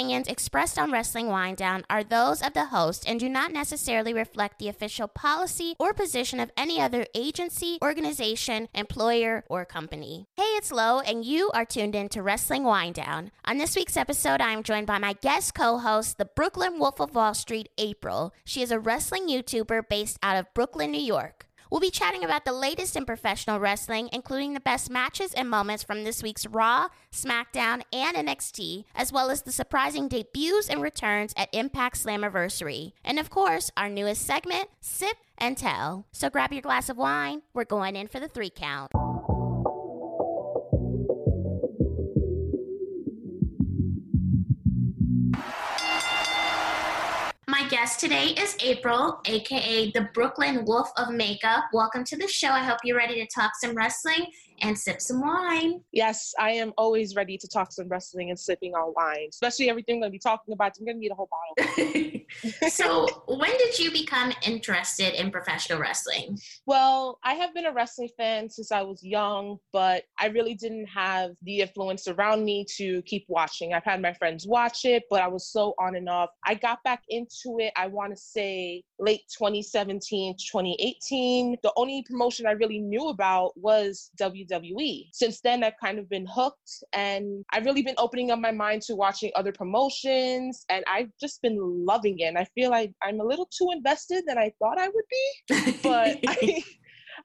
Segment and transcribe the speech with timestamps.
[0.00, 4.14] opinions expressed on Wrestling Wind Down are those of the host and do not necessarily
[4.14, 10.24] reflect the official policy or position of any other agency, organization, employer, or company.
[10.38, 13.30] Hey, it's Lo, and you are tuned in to Wrestling Wind Down.
[13.44, 16.98] On this week's episode, I am joined by my guest co host, the Brooklyn Wolf
[16.98, 18.32] of Wall Street, April.
[18.46, 21.49] She is a wrestling YouTuber based out of Brooklyn, New York.
[21.70, 25.84] We'll be chatting about the latest in professional wrestling, including the best matches and moments
[25.84, 31.32] from this week's Raw, SmackDown, and NXT, as well as the surprising debuts and returns
[31.36, 32.92] at Impact Slammiversary.
[33.04, 36.06] And of course, our newest segment, Sip and Tell.
[36.10, 37.42] So grab your glass of wine.
[37.54, 38.90] We're going in for the three count.
[47.80, 51.64] Guest today is April, aka the Brooklyn Wolf of Makeup.
[51.72, 52.48] Welcome to the show.
[52.48, 54.26] I hope you're ready to talk some wrestling
[54.62, 55.80] and sip some wine.
[55.92, 59.96] Yes, I am always ready to talk some wrestling and sipping on wine, especially everything
[59.96, 60.72] I'm going to be talking about.
[60.78, 62.20] I'm going to need a whole bottle.
[62.70, 66.38] so, when did you become interested in professional wrestling?
[66.66, 70.86] Well, I have been a wrestling fan since I was young, but I really didn't
[70.86, 73.74] have the influence around me to keep watching.
[73.74, 76.30] I've had my friends watch it, but I was so on and off.
[76.44, 81.56] I got back into it, I want to say late 2017, 2018.
[81.62, 85.08] The only promotion I really knew about was WWE WWE.
[85.12, 88.82] Since then, I've kind of been hooked and I've really been opening up my mind
[88.82, 92.24] to watching other promotions and I've just been loving it.
[92.24, 95.72] And I feel like I'm a little too invested than I thought I would be.
[95.82, 96.62] But I,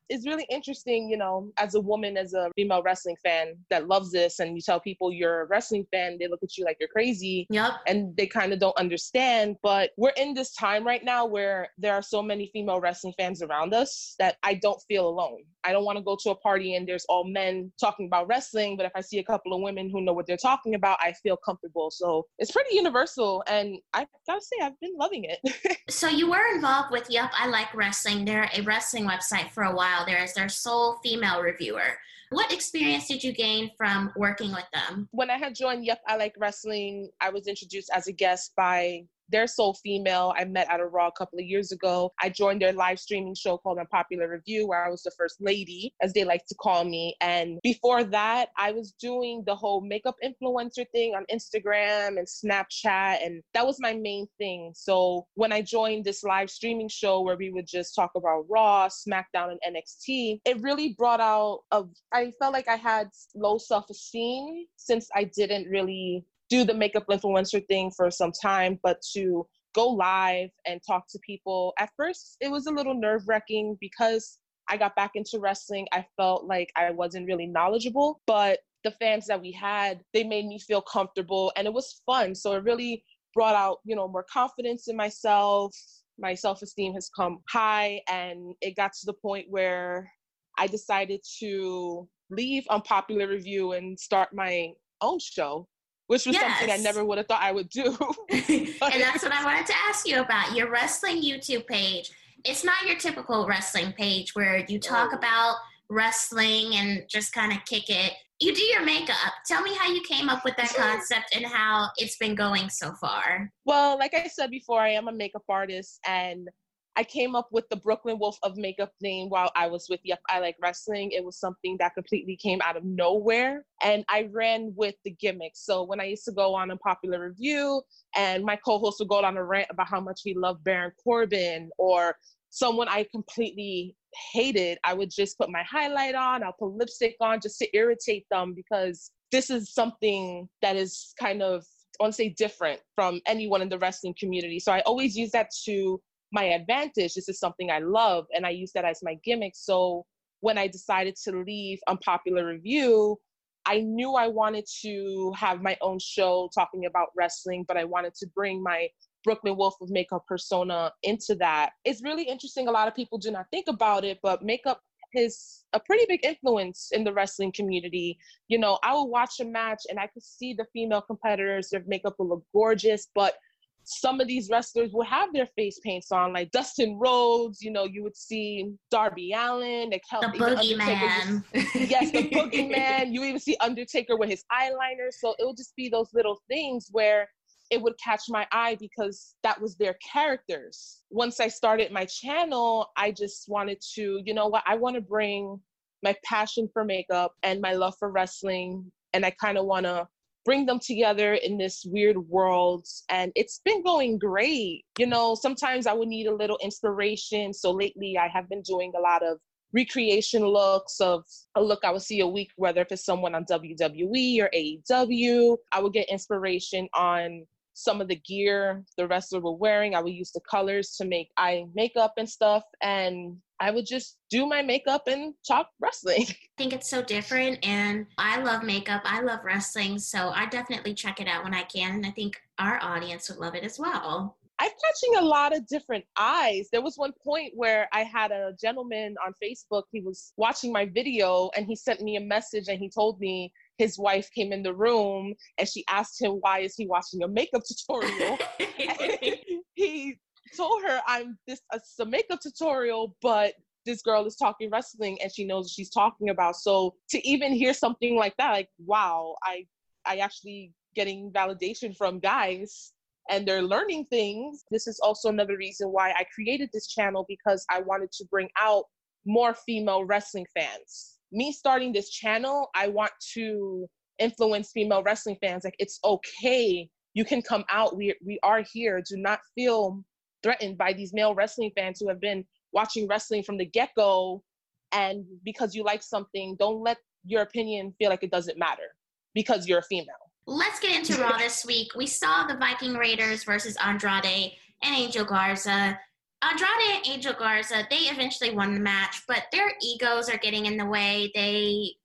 [0.09, 4.11] it's really interesting, you know, as a woman, as a female wrestling fan that loves
[4.11, 6.89] this, and you tell people you're a wrestling fan, they look at you like you're
[6.89, 7.47] crazy.
[7.49, 7.73] Yep.
[7.87, 9.55] And they kind of don't understand.
[9.63, 13.41] But we're in this time right now where there are so many female wrestling fans
[13.41, 15.39] around us that I don't feel alone.
[15.63, 18.77] I don't want to go to a party and there's all men talking about wrestling,
[18.77, 21.13] but if I see a couple of women who know what they're talking about, I
[21.23, 21.89] feel comfortable.
[21.89, 23.43] So it's pretty universal.
[23.47, 25.79] And I gotta say, I've been loving it.
[25.89, 28.25] so you were involved with Yup, I Like Wrestling.
[28.25, 31.97] They're a wrestling website for a while there as their sole female reviewer.
[32.31, 35.07] What experience did you gain from working with them?
[35.11, 39.06] When I had joined Yep, I Like Wrestling, I was introduced as a guest by
[39.30, 42.12] their sole female I met at a Raw a couple of years ago.
[42.22, 45.94] I joined their live streaming show called Unpopular Review, where I was the first lady,
[46.02, 47.16] as they like to call me.
[47.22, 53.25] And before that, I was doing the whole makeup influencer thing on Instagram and Snapchat,
[53.25, 54.72] and that was my main thing.
[54.75, 58.88] So when I joined this live streaming show where we would just talk about Raw,
[58.88, 61.84] SmackDown, and NXT, it really brought out a.
[62.13, 67.06] I felt like I had low self esteem since I didn't really do the makeup
[67.09, 72.38] influencer thing for some time, but to go live and talk to people, at first
[72.41, 74.39] it was a little nerve wracking because
[74.69, 75.88] I got back into wrestling.
[75.91, 80.45] I felt like I wasn't really knowledgeable, but the fans that we had, they made
[80.45, 82.35] me feel comfortable and it was fun.
[82.35, 85.75] So it really brought out, you know, more confidence in myself.
[86.17, 90.09] My self esteem has come high and it got to the point where
[90.57, 94.69] I decided to leave Unpopular Review and start my
[95.01, 95.67] own show
[96.07, 96.59] which was yes.
[96.59, 97.85] something I never would have thought I would do.
[98.29, 102.11] and that's what I wanted to ask you about your wrestling YouTube page.
[102.43, 105.17] It's not your typical wrestling page where you talk oh.
[105.17, 105.55] about
[105.89, 108.13] wrestling and just kind of kick it.
[108.39, 109.15] You do your makeup.
[109.47, 112.91] Tell me how you came up with that concept and how it's been going so
[112.94, 113.49] far.
[113.65, 116.49] Well, like I said before, I am a makeup artist and
[116.97, 120.19] I came up with the Brooklyn Wolf of Makeup name while I was with Yup,
[120.29, 121.11] I Like Wrestling.
[121.11, 123.66] It was something that completely came out of nowhere.
[123.81, 125.51] And I ran with the gimmick.
[125.56, 127.81] So when I used to go on Unpopular Review
[128.16, 130.94] and my co host would go on a rant about how much he loved Baron
[131.03, 132.16] Corbin or
[132.50, 133.95] someone I completely
[134.31, 138.25] hated, I would just put my highlight on, I'll put lipstick on just to irritate
[138.31, 141.66] them because this is something that is kind of
[142.00, 144.59] I want to say different from anyone in the wrestling community.
[144.59, 146.01] So I always use that to
[146.35, 147.16] my advantage.
[147.16, 149.53] This is something I love, and I use that as my gimmick.
[149.56, 150.06] So
[150.41, 153.18] when I decided to leave Unpopular Review,
[153.66, 158.13] I knew I wanted to have my own show talking about wrestling, but I wanted
[158.15, 158.89] to bring my
[159.24, 161.71] Brooklyn Wolf of Makeup persona into that.
[161.86, 162.68] It's really interesting.
[162.68, 164.81] A lot of people do not think about it, but makeup
[165.13, 168.19] is a pretty big influence in the wrestling community.
[168.50, 171.83] You know, I would watch a match and I could see the female competitors, their
[171.88, 173.36] makeup will look gorgeous, but
[173.85, 177.61] some of these wrestlers will have their face paints on, like Dustin Rhodes.
[177.61, 181.43] You know, you would see Darby Allin, like the boogeyman.
[181.53, 183.05] yes, the boogeyman.
[183.15, 185.11] You even see Undertaker with his eyeliner.
[185.11, 187.29] So it would just be those little things where
[187.71, 191.01] it would catch my eye because that was their characters.
[191.09, 195.01] Once I started my channel, I just wanted to, you know what, I want to
[195.01, 195.59] bring
[196.03, 200.07] my passion for makeup and my love for wrestling, and I kind of want to
[200.45, 202.88] bring them together in this weird world.
[203.09, 204.86] And it's been going great.
[204.97, 207.53] You know, sometimes I would need a little inspiration.
[207.53, 209.39] So lately I have been doing a lot of
[209.74, 211.25] recreation looks of
[211.56, 215.57] a look I would see a week, whether if it's someone on WWE or AEW.
[215.71, 219.95] I would get inspiration on some of the gear the wrestler were wearing.
[219.95, 222.63] I would use the colors to make eye makeup and stuff.
[222.81, 226.25] And I would just do my makeup and talk wrestling.
[226.30, 227.66] I think it's so different.
[227.66, 229.02] And I love makeup.
[229.06, 230.00] I love wrestling.
[230.00, 231.96] So I definitely check it out when I can.
[231.96, 234.38] And I think our audience would love it as well.
[234.57, 236.69] I'm catching a lot of different eyes.
[236.72, 239.84] There was one point where I had a gentleman on Facebook.
[239.92, 243.52] He was watching my video and he sent me a message and he told me
[243.78, 247.28] his wife came in the room and she asked him why is he watching a
[247.28, 248.38] makeup tutorial
[249.74, 250.18] he
[250.56, 251.62] told her i'm this
[252.00, 253.53] a makeup tutorial but
[253.86, 257.74] this girl is talking wrestling and she knows she's talking about so to even hear
[257.74, 259.65] something like that like wow i
[260.06, 262.94] i actually getting validation from guys
[263.30, 267.65] and they're learning things this is also another reason why i created this channel because
[267.69, 268.86] i wanted to bring out
[269.25, 273.88] more female wrestling fans me starting this channel, I want to
[274.19, 275.63] influence female wrestling fans.
[275.63, 276.89] Like it's okay.
[277.13, 277.95] You can come out.
[277.95, 279.01] We we are here.
[279.07, 280.03] Do not feel
[280.45, 284.44] threatened by these male wrestling fans who have been watching wrestling from the get-go
[284.92, 288.95] and because you like something, don't let your opinion feel like it doesn't matter
[289.33, 290.13] because you're a female.
[290.45, 291.88] Let's get into Raw this week.
[291.97, 294.51] We saw the Viking Raiders versus Andrade
[294.83, 296.00] and Angel Garza.
[296.44, 300.77] Andrade and Angel Garza, they eventually won the match, but their egos are getting in
[300.77, 301.31] the way.
[301.33, 301.95] They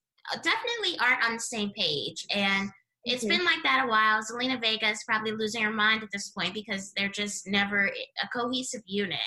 [0.42, 2.24] definitely aren't on the same page.
[2.30, 2.70] And
[3.04, 3.38] it's mm-hmm.
[3.38, 4.20] been like that a while.
[4.22, 8.28] Zelina Vega is probably losing her mind at this point because they're just never a
[8.36, 9.18] cohesive unit.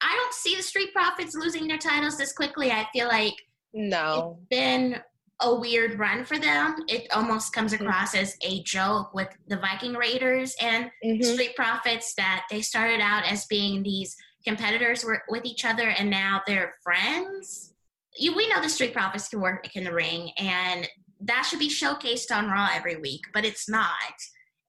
[0.00, 2.72] I don't see the Street Profits losing their titles this quickly.
[2.72, 3.34] I feel like
[3.72, 5.00] no, it's been
[5.40, 6.76] a weird run for them.
[6.88, 7.86] It almost comes mm-hmm.
[7.86, 8.22] across mm-hmm.
[8.22, 11.22] as a joke with the Viking Raiders and mm-hmm.
[11.22, 16.42] Street Profits that they started out as being these competitors with each other and now
[16.46, 17.74] they're friends.
[18.18, 20.86] You, we know the Street Profits can work in the ring, and
[21.22, 23.90] that should be showcased on Raw every week, but it's not.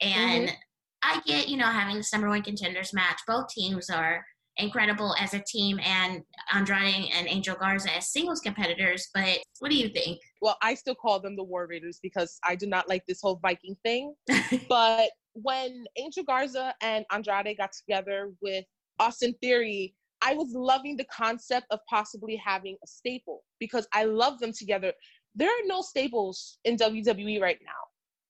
[0.01, 0.55] And mm-hmm.
[1.01, 3.19] I get, you know, having this number one contenders match.
[3.27, 4.23] Both teams are
[4.57, 6.21] incredible as a team, and
[6.53, 9.09] Andrade and Angel Garza as singles competitors.
[9.13, 10.19] But what do you think?
[10.41, 13.39] Well, I still call them the War Raiders because I do not like this whole
[13.41, 14.13] Viking thing.
[14.69, 18.65] but when Angel Garza and Andrade got together with
[18.99, 24.39] Austin Theory, I was loving the concept of possibly having a staple because I love
[24.39, 24.93] them together.
[25.35, 27.71] There are no staples in WWE right now.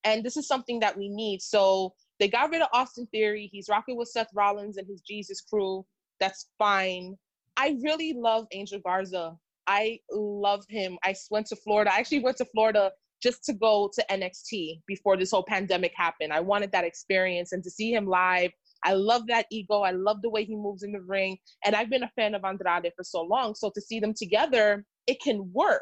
[0.03, 1.41] And this is something that we need.
[1.41, 3.49] So they got rid of Austin Theory.
[3.51, 5.85] He's rocking with Seth Rollins and his Jesus crew.
[6.19, 7.15] That's fine.
[7.57, 9.35] I really love Angel Garza.
[9.67, 10.97] I love him.
[11.03, 11.93] I went to Florida.
[11.93, 12.91] I actually went to Florida
[13.21, 16.33] just to go to NXT before this whole pandemic happened.
[16.33, 18.51] I wanted that experience and to see him live
[18.83, 19.81] I love that ego.
[19.81, 21.37] I love the way he moves in the ring.
[21.65, 23.55] And I've been a fan of Andrade for so long.
[23.55, 25.81] So to see them together, it can work.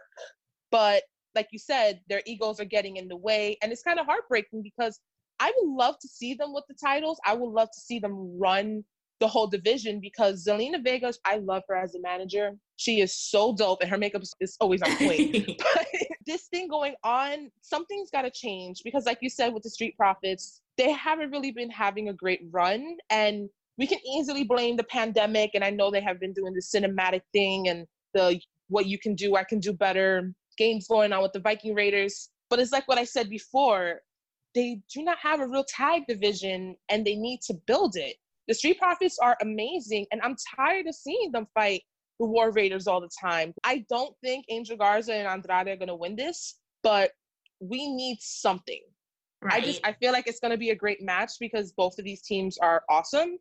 [0.71, 1.03] But
[1.35, 3.57] like you said, their egos are getting in the way.
[3.61, 4.99] And it's kind of heartbreaking because
[5.39, 7.19] I would love to see them with the titles.
[7.25, 8.83] I would love to see them run
[9.19, 12.51] the whole division because Zelina Vega, I love her as a manager.
[12.77, 15.47] She is so dope and her makeup is always on point.
[15.57, 15.87] but
[16.25, 19.95] this thing going on, something's got to change because, like you said, with the Street
[19.95, 22.97] Profits, they haven't really been having a great run.
[23.09, 23.47] And
[23.77, 25.51] we can easily blame the pandemic.
[25.53, 29.15] And I know they have been doing the cinematic thing and the what you can
[29.15, 32.29] do, I can do better games going on with the Viking Raiders.
[32.49, 34.01] But it's like what I said before
[34.53, 38.17] they do not have a real tag division and they need to build it.
[38.47, 41.83] The Street Profits are amazing, and I'm tired of seeing them fight
[42.19, 43.53] the War Raiders all the time.
[43.63, 47.11] I don't think Angel Garza and Andrade are going to win this, but
[47.59, 48.81] we need something.
[49.41, 49.53] Right.
[49.53, 52.05] I just I feel like it's going to be a great match because both of
[52.05, 53.37] these teams are awesome,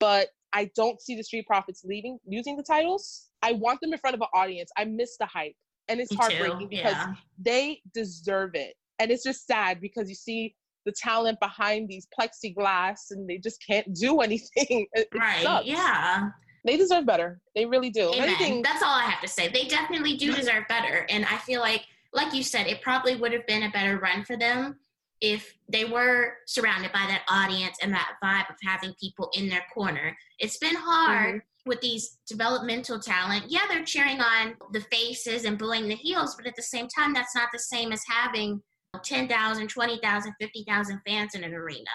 [0.00, 3.28] but I don't see the Street Profits leaving using the titles.
[3.42, 4.70] I want them in front of an audience.
[4.76, 5.54] I miss the hype,
[5.88, 6.68] and it's Me heartbreaking too.
[6.68, 7.14] because yeah.
[7.38, 8.74] they deserve it.
[8.98, 10.54] And it's just sad because you see
[10.86, 14.86] the talent behind these plexiglass and they just can't do anything.
[14.92, 15.42] It, right.
[15.42, 15.66] Sucks.
[15.66, 16.28] Yeah.
[16.64, 17.40] They deserve better.
[17.54, 18.10] They really do.
[18.14, 18.28] Amen.
[18.28, 19.48] Anything- That's all I have to say.
[19.48, 21.06] They definitely do deserve better.
[21.10, 24.24] And I feel like, like you said, it probably would have been a better run
[24.24, 24.78] for them
[25.20, 29.64] if they were surrounded by that audience and that vibe of having people in their
[29.72, 30.16] corner.
[30.38, 31.38] It's been hard mm-hmm.
[31.66, 33.44] With these developmental talent.
[33.48, 37.14] Yeah, they're cheering on the faces and booing the heels, but at the same time,
[37.14, 38.60] that's not the same as having
[39.02, 41.90] 10,000, 20,000, 50,000 fans in an arena.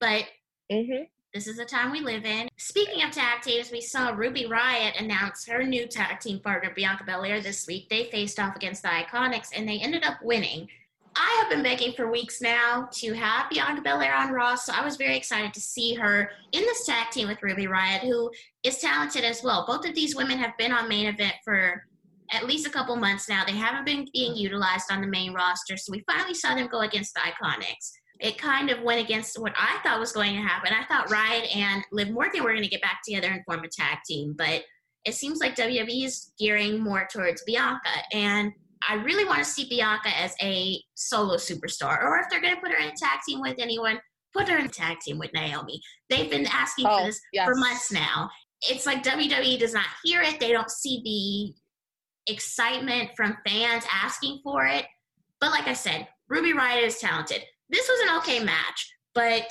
[0.00, 0.24] But
[0.70, 1.04] mm-hmm.
[1.32, 2.48] this is the time we live in.
[2.58, 7.04] Speaking of tag teams, we saw Ruby Riott announce her new tag team partner, Bianca
[7.04, 7.88] Belair, this week.
[7.88, 10.68] They faced off against the Iconics and they ended up winning.
[11.16, 14.84] I have been begging for weeks now to have Bianca Belair on Raw, so I
[14.84, 18.30] was very excited to see her in this tag team with Ruby Riott, who
[18.64, 19.64] is talented as well.
[19.66, 21.84] Both of these women have been on main event for
[22.32, 23.44] at least a couple months now.
[23.44, 26.80] They haven't been being utilized on the main roster, so we finally saw them go
[26.80, 27.92] against the Iconics.
[28.20, 30.72] It kind of went against what I thought was going to happen.
[30.72, 33.68] I thought Riott and Liv Morgan were going to get back together and form a
[33.68, 34.62] tag team, but
[35.04, 37.90] it seems like WWE is gearing more towards Bianca.
[38.12, 38.52] And
[38.88, 42.60] I really want to see Bianca as a solo superstar, or if they're going to
[42.60, 43.98] put her in a tag team with anyone,
[44.32, 45.80] put her in a tag team with Naomi.
[46.10, 47.46] They've been asking oh, for this yes.
[47.46, 48.30] for months now.
[48.68, 50.40] It's like WWE does not hear it.
[50.40, 51.00] They don't see
[52.26, 54.86] the excitement from fans asking for it.
[55.40, 57.42] But like I said, Ruby Riott is talented.
[57.68, 59.50] This was an okay match, but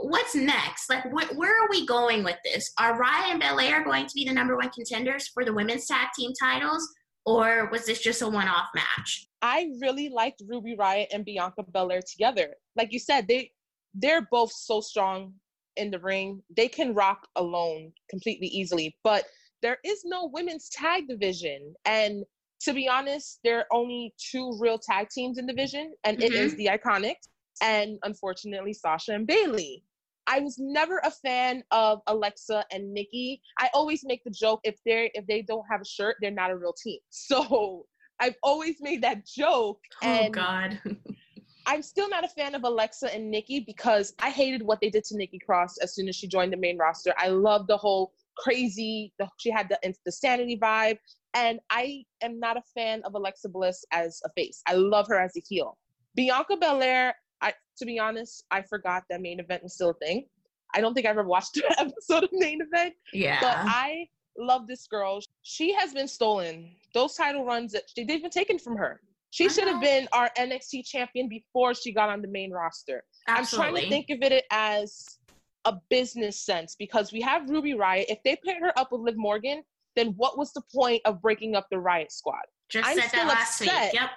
[0.00, 0.88] what's next?
[0.88, 2.72] Like, wh- where are we going with this?
[2.78, 6.08] Are Riott and Belair going to be the number one contenders for the women's tag
[6.16, 6.88] team titles?
[7.24, 9.28] Or was this just a one-off match?
[9.42, 12.54] I really liked Ruby Riott and Bianca Belair together.
[12.76, 13.52] Like you said, they
[13.94, 15.34] they're both so strong
[15.76, 16.42] in the ring.
[16.56, 19.24] They can rock alone completely easily, but
[19.60, 21.74] there is no women's tag division.
[21.84, 22.24] And
[22.62, 26.26] to be honest, there are only two real tag teams in division, and mm-hmm.
[26.26, 27.28] it is the Iconics
[27.60, 29.84] and unfortunately Sasha and Bayley.
[30.26, 33.42] I was never a fan of Alexa and Nikki.
[33.58, 36.50] I always make the joke if they're if they don't have a shirt, they're not
[36.50, 36.98] a real team.
[37.10, 37.86] So
[38.20, 39.80] I've always made that joke.
[40.02, 40.78] oh God.
[41.66, 45.04] I'm still not a fan of Alexa and Nikki because I hated what they did
[45.04, 47.14] to Nikki Cross as soon as she joined the main roster.
[47.18, 49.12] I love the whole crazy.
[49.18, 50.98] The, she had the the sanity vibe,
[51.34, 54.62] and I am not a fan of Alexa Bliss as a face.
[54.66, 55.78] I love her as a heel.
[56.14, 60.26] Bianca Belair, I to be honest, I forgot that main event was still a thing.
[60.74, 62.94] I don't think I ever watched an episode of main event.
[63.12, 63.40] Yeah.
[63.40, 64.06] But I
[64.38, 65.20] love this girl.
[65.42, 66.74] She has been stolen.
[66.94, 69.00] Those title runs that they've been taken from her.
[69.30, 73.02] She should have been our NXT champion before she got on the main roster.
[73.26, 73.66] Absolutely.
[73.66, 75.18] I'm trying to think of it as
[75.64, 78.04] a business sense because we have Ruby Riott.
[78.08, 79.62] If they paired her up with Liv Morgan,
[79.96, 82.42] then what was the point of breaking up the Riott squad?
[82.68, 83.92] Just I'm said that last upset.
[83.92, 84.00] week.
[84.00, 84.10] Yep.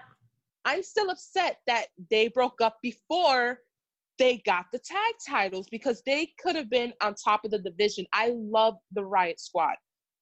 [0.65, 3.59] I'm still upset that they broke up before
[4.17, 8.05] they got the tag titles because they could have been on top of the division.
[8.13, 9.75] I love the Riott Squad.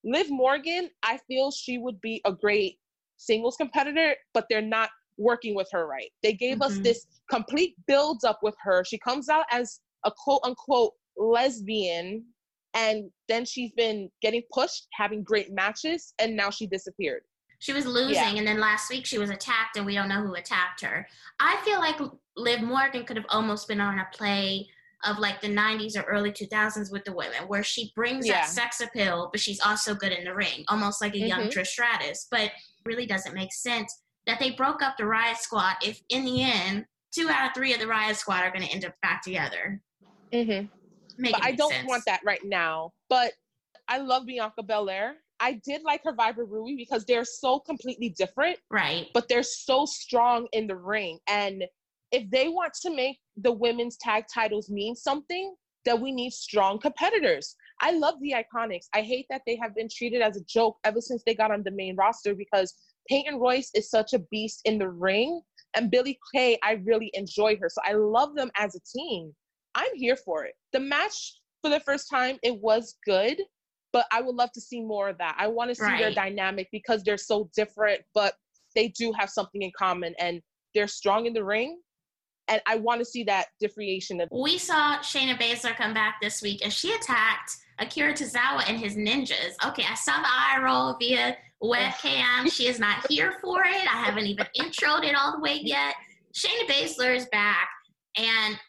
[0.03, 2.77] Liv Morgan, I feel she would be a great
[3.17, 6.09] singles competitor, but they're not working with her right.
[6.23, 6.73] They gave mm-hmm.
[6.73, 8.83] us this complete build up with her.
[8.83, 12.25] She comes out as a quote unquote lesbian,
[12.73, 17.21] and then she's been getting pushed, having great matches, and now she disappeared.
[17.63, 18.35] She was losing, yeah.
[18.35, 21.07] and then last week she was attacked, and we don't know who attacked her.
[21.39, 21.95] I feel like
[22.35, 24.67] Liv Morgan could have almost been on a play
[25.05, 28.41] of like the 90s or early 2000s with the women, where she brings yeah.
[28.41, 31.27] that sex appeal, but she's also good in the ring, almost like a mm-hmm.
[31.27, 32.27] young Trish Stratus.
[32.29, 32.51] But
[32.83, 36.85] really doesn't make sense that they broke up the Riott Squad if, in the end,
[37.15, 39.81] two out of three of the Riott Squad are going to end up back together.
[40.33, 40.65] Mm-hmm.
[41.31, 41.87] But I don't sense.
[41.87, 42.91] want that right now.
[43.07, 43.31] But
[43.87, 45.15] I love Bianca Belair.
[45.43, 48.57] I did like her Viber Rui because they're so completely different.
[48.71, 49.07] Right.
[49.13, 51.19] But they're so strong in the ring.
[51.27, 51.65] And
[52.13, 56.79] if they want to make the women's tag titles mean something, then we need strong
[56.79, 57.57] competitors.
[57.81, 58.87] I love the Iconics.
[58.93, 61.61] I hate that they have been treated as a joke ever since they got on
[61.63, 62.73] the main roster because
[63.09, 65.41] Peyton Royce is such a beast in the ring.
[65.75, 67.67] And Billy Kay, I really enjoy her.
[67.67, 69.33] So I love them as a team.
[69.75, 70.53] I'm here for it.
[70.71, 73.41] The match for the first time, it was good
[73.93, 75.35] but I would love to see more of that.
[75.37, 75.99] I want to see right.
[75.99, 78.33] their dynamic because they're so different, but
[78.75, 80.41] they do have something in common and
[80.73, 81.79] they're strong in the ring.
[82.49, 84.21] And I want to see that differentiation.
[84.31, 88.97] We saw Shayna Baszler come back this week and she attacked Akira Tozawa and his
[88.97, 89.53] ninjas.
[89.65, 92.51] Okay, I saw the eye roll via webcam.
[92.51, 93.93] she is not here for it.
[93.93, 95.93] I haven't even introed it all the way yet.
[96.33, 97.69] Shayna Baszler is back.
[98.17, 98.59] And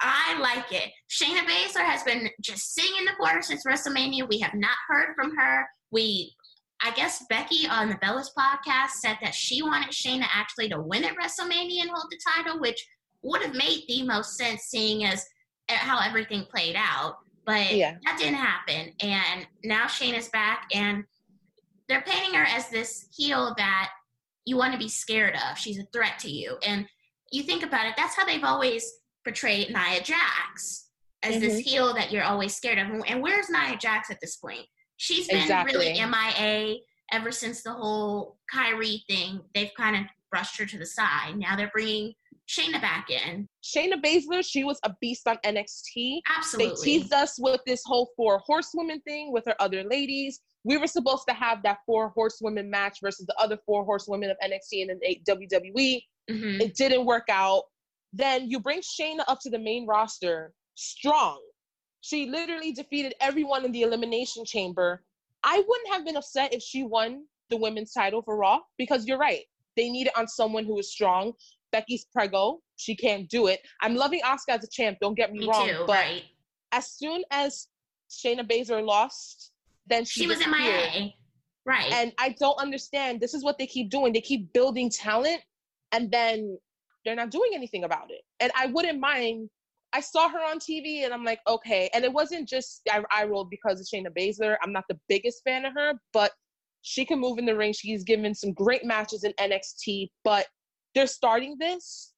[0.00, 0.90] I like it.
[1.10, 4.28] Shayna Baszler has been just sitting in the corner since WrestleMania.
[4.28, 5.66] We have not heard from her.
[5.90, 6.34] We,
[6.82, 11.04] I guess Becky on the Bellas podcast said that she wanted Shayna actually to win
[11.04, 12.84] at WrestleMania and hold the title, which
[13.22, 15.24] would have made the most sense seeing as
[15.68, 17.16] how everything played out.
[17.46, 17.96] But yeah.
[18.04, 18.92] that didn't happen.
[19.00, 21.04] And now Shayna's back and
[21.88, 23.90] they're painting her as this heel that
[24.44, 25.58] you want to be scared of.
[25.58, 26.56] She's a threat to you.
[26.66, 26.86] And
[27.32, 28.90] you think about it, that's how they've always
[29.24, 30.88] portray Nia Jax
[31.22, 31.40] as mm-hmm.
[31.40, 32.86] this heel that you're always scared of.
[33.06, 34.66] And where's Nia Jax at this point?
[34.96, 35.76] She's been exactly.
[35.76, 36.76] really MIA
[37.12, 39.40] ever since the whole Kairi thing.
[39.54, 41.36] They've kind of brushed her to the side.
[41.36, 42.14] Now they're bringing
[42.48, 43.48] Shayna back in.
[43.62, 46.20] Shayna Baszler, she was a beast on NXT.
[46.36, 46.74] Absolutely.
[46.74, 50.40] They teased us with this whole four horsewomen thing with her other ladies.
[50.64, 54.36] We were supposed to have that four horsewomen match versus the other four horsewomen of
[54.44, 56.02] NXT and the WWE.
[56.30, 56.60] Mm-hmm.
[56.60, 57.64] It didn't work out.
[58.14, 61.40] Then you bring Shayna up to the main roster strong.
[62.00, 65.02] She literally defeated everyone in the elimination chamber.
[65.42, 69.18] I wouldn't have been upset if she won the women's title for Raw because you're
[69.18, 69.42] right.
[69.76, 71.32] They need it on someone who is strong.
[71.72, 72.60] Becky's prego.
[72.76, 73.60] She can't do it.
[73.82, 74.98] I'm loving Asuka as a champ.
[75.00, 75.66] Don't get me, me wrong.
[75.66, 76.22] Too, but right.
[76.70, 77.66] as soon as
[78.08, 79.50] Shayna Baszler lost,
[79.88, 81.12] then she, she was in MIA.
[81.66, 81.90] Right.
[81.92, 83.20] And I don't understand.
[83.20, 84.12] This is what they keep doing.
[84.12, 85.40] They keep building talent
[85.90, 86.58] and then
[87.04, 88.22] they're not doing anything about it.
[88.40, 89.50] And I wouldn't mind.
[89.92, 91.88] I saw her on TV and I'm like, okay.
[91.94, 94.56] And it wasn't just I, I rolled because of Shayna Baszler.
[94.62, 96.32] I'm not the biggest fan of her, but
[96.82, 97.72] she can move in the ring.
[97.72, 100.46] She's given some great matches in NXT, but
[100.94, 102.12] they're starting this,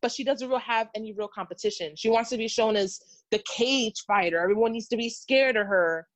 [0.00, 1.92] but she doesn't really have any real competition.
[1.96, 2.98] She wants to be shown as
[3.30, 4.40] the cage fighter.
[4.40, 6.06] Everyone needs to be scared of her.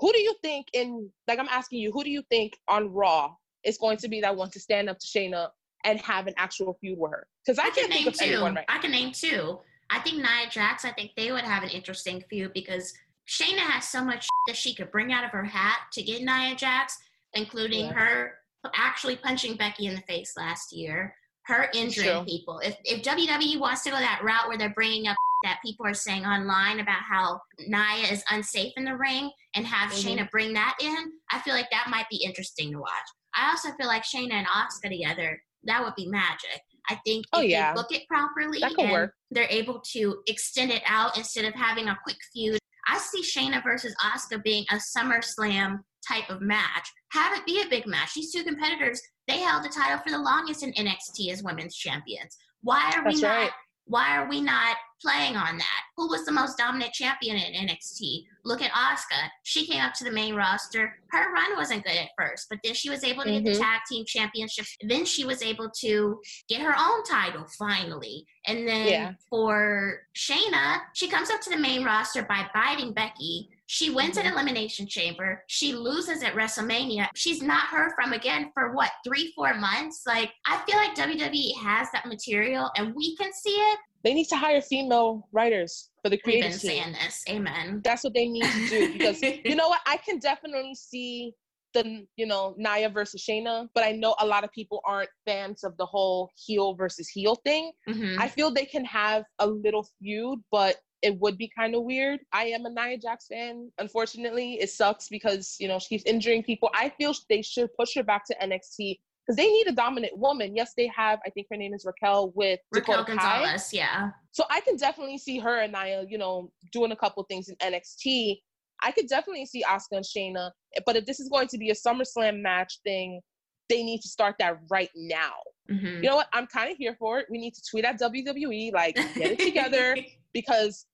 [0.00, 3.34] Who do you think in like I'm asking you, who do you think on Raw
[3.64, 5.48] is going to be that one to stand up to Shayna
[5.86, 7.26] and have an actual feud with her?
[7.44, 8.24] Because I, I, can't think of two.
[8.24, 8.66] anyone right.
[8.68, 9.58] I can name two.
[9.88, 10.84] I think Nia Jax.
[10.84, 12.92] I think they would have an interesting feud because
[13.28, 16.54] Shayna has so much that she could bring out of her hat to get Nia
[16.54, 16.98] Jax,
[17.34, 17.92] including yeah.
[17.92, 18.34] her
[18.74, 21.14] actually punching Becky in the face last year,
[21.46, 22.60] her injuring people.
[22.60, 25.94] If if WWE wants to go that route where they're bringing up that people are
[25.94, 30.08] saying online about how Nia is unsafe in the ring and have mm-hmm.
[30.08, 32.90] Shayna bring that in, I feel like that might be interesting to watch.
[33.34, 36.60] I also feel like Shayna and Asuka together, that would be magic.
[36.88, 37.72] I think oh, if yeah.
[37.72, 39.12] they book it properly and work.
[39.30, 42.58] they're able to extend it out instead of having a quick feud.
[42.88, 46.88] I see Shayna versus Asuka being a SummerSlam type of match.
[47.12, 48.14] Have it be a big match.
[48.14, 52.36] These two competitors, they held the title for the longest in NXT as women's champions.
[52.62, 53.50] Why are That's we not right.
[53.86, 55.80] why are we not playing on that.
[55.96, 58.24] Who was the most dominant champion in NXT?
[58.44, 59.28] Look at Asuka.
[59.42, 60.94] She came up to the main roster.
[61.10, 63.44] Her run wasn't good at first, but then she was able to mm-hmm.
[63.44, 63.62] get the mm-hmm.
[63.62, 64.66] tag team championship.
[64.82, 68.26] Then she was able to get her own title finally.
[68.46, 69.12] And then yeah.
[69.28, 73.48] for Shayna, she comes up to the main roster by biting Becky.
[73.66, 74.28] She wins mm-hmm.
[74.28, 75.42] an elimination chamber.
[75.48, 77.08] She loses at WrestleMania.
[77.16, 80.02] She's not heard from again for what, three, four months?
[80.06, 84.28] Like, I feel like WWE has that material and we can see it, they need
[84.28, 86.82] to hire female writers for the creative We've been team.
[86.82, 87.24] saying this.
[87.28, 87.80] Amen.
[87.82, 89.80] That's what they need to do because you know what?
[89.84, 91.32] I can definitely see
[91.74, 95.64] the you know Nia versus Shayna, but I know a lot of people aren't fans
[95.64, 97.72] of the whole heel versus heel thing.
[97.88, 98.22] Mm-hmm.
[98.22, 102.20] I feel they can have a little feud, but it would be kind of weird.
[102.32, 103.72] I am a Nia Jax fan.
[103.78, 106.70] Unfortunately, it sucks because you know she keeps injuring people.
[106.74, 110.54] I feel they should push her back to NXT because they need a dominant woman.
[110.54, 111.18] Yes, they have.
[111.26, 113.70] I think her name is Raquel with Raquel Dakota Gonzalez.
[113.72, 113.76] Kai.
[113.78, 114.10] Yeah.
[114.30, 117.56] So I can definitely see her and Nia, you know, doing a couple things in
[117.56, 118.38] NXT.
[118.82, 120.50] I could definitely see Asuka and Shayna,
[120.84, 123.20] but if this is going to be a SummerSlam match thing,
[123.68, 125.32] they need to start that right now.
[125.70, 126.04] Mm-hmm.
[126.04, 126.28] You know what?
[126.32, 127.26] I'm kind of here for it.
[127.30, 129.96] We need to tweet at WWE, like, get it together
[130.32, 130.86] because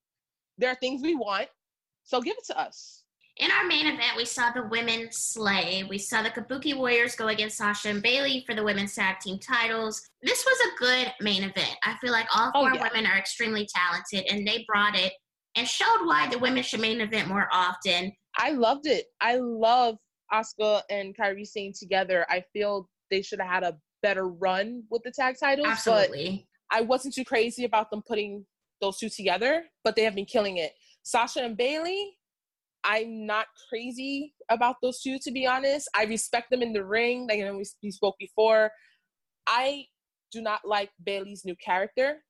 [0.59, 1.49] there are things we want.
[2.05, 3.03] So give it to us.
[3.38, 5.85] In our main event, we saw the women slay.
[5.88, 9.38] We saw the Kabuki Warriors go against Sasha and Bayley for the women's tag team
[9.38, 10.03] titles.
[10.23, 11.75] This was a good main event.
[11.83, 12.88] I feel like all oh, four oh, yeah.
[12.92, 15.14] women are extremely talented and they brought it
[15.57, 18.12] and showed why the women should main event more often.
[18.37, 19.07] I loved it.
[19.21, 19.97] I love
[20.33, 22.27] Asuka and Kairi Sane together.
[22.29, 25.68] I feel they should have had a better run with the tag titles.
[25.68, 26.47] Absolutely.
[26.71, 28.45] But I wasn't too crazy about them putting
[28.81, 30.73] those two together, but they have been killing it.
[31.03, 32.16] Sasha and Bayley,
[32.85, 35.88] I'm not crazy about those two, to be honest.
[35.95, 37.27] I respect them in the ring.
[37.29, 38.71] Like you know, we, we spoke before.
[39.47, 39.87] I
[40.33, 42.23] do not like Bayley's new character.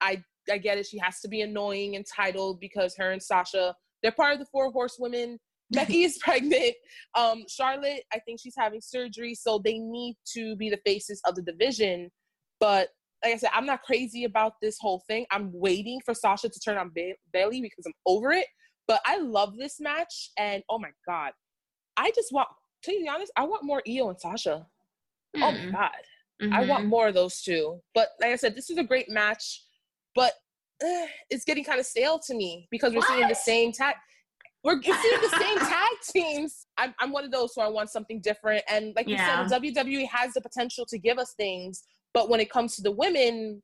[0.00, 0.86] I I get it.
[0.86, 4.46] She has to be annoying and titled because her and Sasha they're part of the
[4.46, 5.38] four horsewomen.
[5.72, 6.74] Becky is pregnant.
[7.14, 11.36] Um, Charlotte, I think she's having surgery, so they need to be the faces of
[11.36, 12.10] the division.
[12.58, 12.88] But
[13.22, 15.26] like I said, I'm not crazy about this whole thing.
[15.30, 18.46] I'm waiting for Sasha to turn on ba- Bayley because I'm over it.
[18.90, 21.30] But I love this match, and oh my god,
[21.96, 22.48] I just want
[22.82, 24.66] to be honest, I want more Io and Sasha.
[25.36, 25.42] Mm.
[25.44, 25.70] Oh my hmm.
[25.70, 25.90] god,
[26.42, 26.52] mm-hmm.
[26.52, 26.90] I want mm-hmm.
[26.90, 27.78] more of those two.
[27.94, 29.62] But like I said, this is a great match,
[30.16, 30.32] but
[30.84, 33.10] uh, it's getting kind of stale to me because we're what?
[33.10, 33.94] seeing the same tag.
[34.64, 36.66] We're seeing the same tag teams.
[36.76, 38.64] I'm, I'm one of those who I want something different.
[38.68, 39.44] And like yeah.
[39.44, 42.82] you said, WWE has the potential to give us things, but when it comes to
[42.82, 43.62] the women,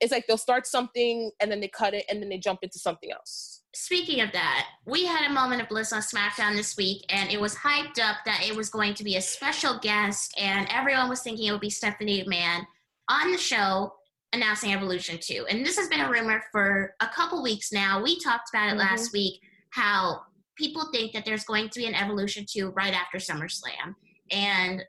[0.00, 2.78] it's like they'll start something and then they cut it and then they jump into
[2.78, 3.62] something else.
[3.74, 7.40] Speaking of that, we had a moment of bliss on SmackDown this week, and it
[7.40, 11.22] was hyped up that it was going to be a special guest, and everyone was
[11.22, 12.64] thinking it would be Stephanie McMahon
[13.08, 13.92] on the show
[14.32, 15.46] announcing Evolution 2.
[15.48, 18.02] And this has been a rumor for a couple weeks now.
[18.02, 18.78] We talked about it mm-hmm.
[18.80, 20.20] last week how
[20.56, 23.94] people think that there's going to be an Evolution 2 right after SummerSlam.
[24.30, 24.84] And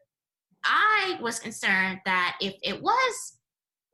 [0.64, 3.38] I was concerned that if it was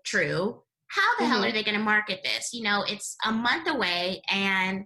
[0.06, 1.32] true, how the mm-hmm.
[1.32, 2.50] hell are they going to market this?
[2.54, 4.86] You know, it's a month away, and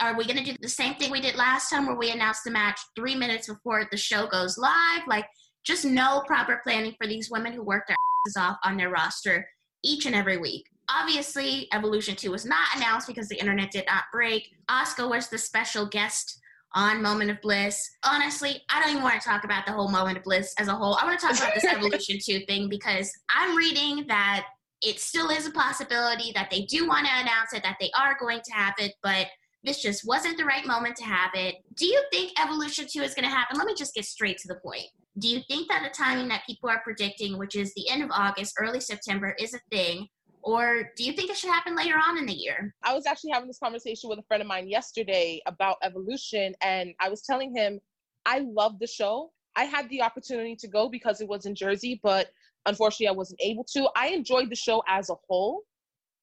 [0.00, 2.44] are we going to do the same thing we did last time where we announced
[2.44, 5.02] the match three minutes before the show goes live?
[5.08, 5.26] Like,
[5.64, 9.46] just no proper planning for these women who work their asses off on their roster
[9.82, 10.64] each and every week.
[10.88, 14.48] Obviously, Evolution 2 was not announced because the internet did not break.
[14.70, 16.40] Asuka was the special guest
[16.74, 17.90] on Moment of Bliss.
[18.04, 20.74] Honestly, I don't even want to talk about the whole Moment of Bliss as a
[20.74, 20.94] whole.
[20.94, 24.46] I want to talk about this Evolution 2 thing because I'm reading that
[24.82, 28.16] it still is a possibility that they do want to announce it, that they are
[28.18, 29.26] going to have it, but
[29.64, 31.56] this just wasn't the right moment to have it.
[31.74, 33.58] Do you think Evolution 2 is going to happen?
[33.58, 34.86] Let me just get straight to the point.
[35.18, 38.10] Do you think that the timing that people are predicting, which is the end of
[38.12, 40.06] August, early September, is a thing?
[40.42, 42.72] Or do you think it should happen later on in the year?
[42.84, 46.94] I was actually having this conversation with a friend of mine yesterday about Evolution, and
[47.00, 47.80] I was telling him
[48.24, 49.32] I love the show.
[49.56, 52.28] I had the opportunity to go because it was in Jersey, but
[52.68, 53.88] unfortunately I wasn't able to.
[53.96, 55.62] I enjoyed the show as a whole,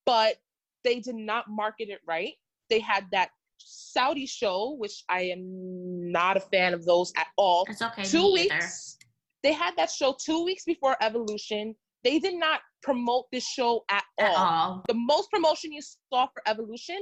[0.05, 0.35] but
[0.83, 2.33] they did not market it right.
[2.69, 7.65] They had that Saudi show, which I am not a fan of those at all.
[7.69, 8.03] It's okay.
[8.03, 8.97] Two weeks.
[9.43, 11.75] They had that show two weeks before Evolution.
[12.03, 14.37] They did not promote this show at, at all.
[14.37, 14.83] all.
[14.87, 16.99] The most promotion you saw for Evolution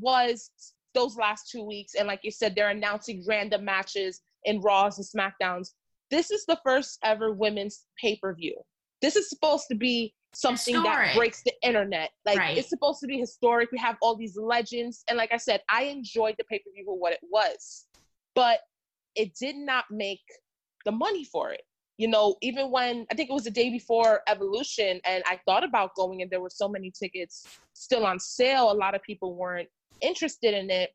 [0.00, 0.50] was
[0.94, 1.94] those last two weeks.
[1.94, 5.70] And like you said, they're announcing random matches in Raws and SmackDowns.
[6.10, 8.56] This is the first ever women's pay per view.
[9.02, 11.08] This is supposed to be something historic.
[11.08, 12.10] that breaks the internet.
[12.24, 12.58] Like right.
[12.58, 13.70] it's supposed to be historic.
[13.72, 15.04] We have all these legends.
[15.08, 17.86] And like I said, I enjoyed the pay per view for what it was,
[18.34, 18.60] but
[19.14, 20.20] it did not make
[20.84, 21.62] the money for it.
[21.98, 25.64] You know, even when I think it was the day before Evolution, and I thought
[25.64, 29.34] about going, and there were so many tickets still on sale, a lot of people
[29.34, 29.68] weren't
[30.02, 30.90] interested in it.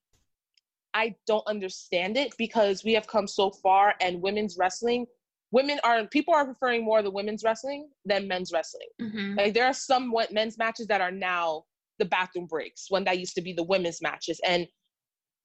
[0.94, 5.08] I don't understand it because we have come so far, and women's wrestling
[5.52, 8.88] women are people are preferring more the women's wrestling than men's wrestling.
[9.02, 9.38] Mm-hmm.
[9.38, 11.64] Like there are some men's matches that are now
[12.00, 14.40] the bathroom breaks when that used to be the women's matches.
[14.46, 14.68] And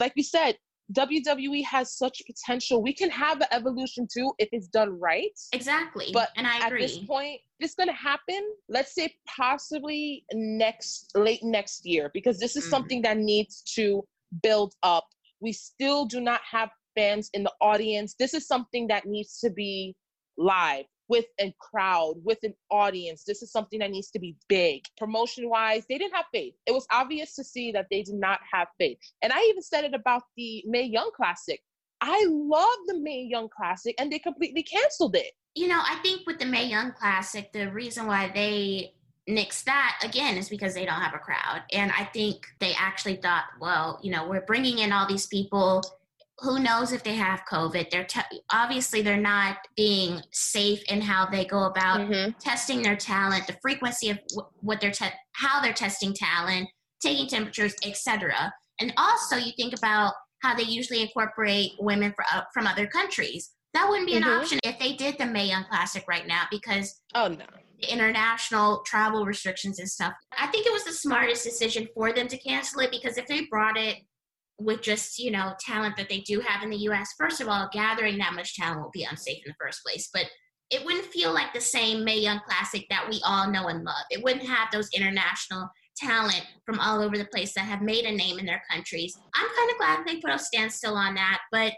[0.00, 0.56] like we said,
[0.92, 2.80] WWE has such potential.
[2.82, 5.36] We can have an evolution too if it's done right.
[5.52, 6.10] Exactly.
[6.12, 6.84] But and I agree.
[6.84, 8.40] At this point, it's going to happen.
[8.68, 12.70] Let's say possibly next late next year because this is mm-hmm.
[12.70, 14.04] something that needs to
[14.42, 15.06] build up.
[15.40, 18.14] We still do not have fans in the audience.
[18.18, 19.94] This is something that needs to be
[20.36, 23.24] live with a crowd, with an audience.
[23.24, 24.82] This is something that needs to be big.
[24.98, 26.54] Promotion wise, they didn't have faith.
[26.66, 28.98] It was obvious to see that they did not have faith.
[29.22, 31.60] And I even said it about the Mae Young Classic.
[32.00, 35.32] I love the Mae Young Classic and they completely canceled it.
[35.54, 38.92] You know, I think with the Mae Young Classic, the reason why they
[39.28, 41.62] nixed that again is because they don't have a crowd.
[41.72, 45.82] And I think they actually thought, well, you know, we're bringing in all these people
[46.40, 47.90] who knows if they have COVID?
[47.90, 52.32] They're te- obviously they're not being safe in how they go about mm-hmm.
[52.38, 56.68] testing their talent, the frequency of w- what they're te- how they're testing talent,
[57.00, 58.52] taking temperatures, etc.
[58.80, 63.52] And also, you think about how they usually incorporate women for, uh, from other countries.
[63.72, 64.28] That wouldn't be mm-hmm.
[64.28, 67.44] an option if they did the Mae Young Classic right now because oh no,
[67.88, 70.12] international travel restrictions and stuff.
[70.38, 73.46] I think it was the smartest decision for them to cancel it because if they
[73.50, 73.96] brought it
[74.58, 77.68] with just you know talent that they do have in the US first of all
[77.72, 80.26] gathering that much talent will be unsafe in the first place but
[80.70, 84.04] it wouldn't feel like the same Mae Young classic that we all know and love.
[84.10, 88.12] It wouldn't have those international talent from all over the place that have made a
[88.12, 89.16] name in their countries.
[89.34, 91.72] I'm kind of glad they put a standstill on that but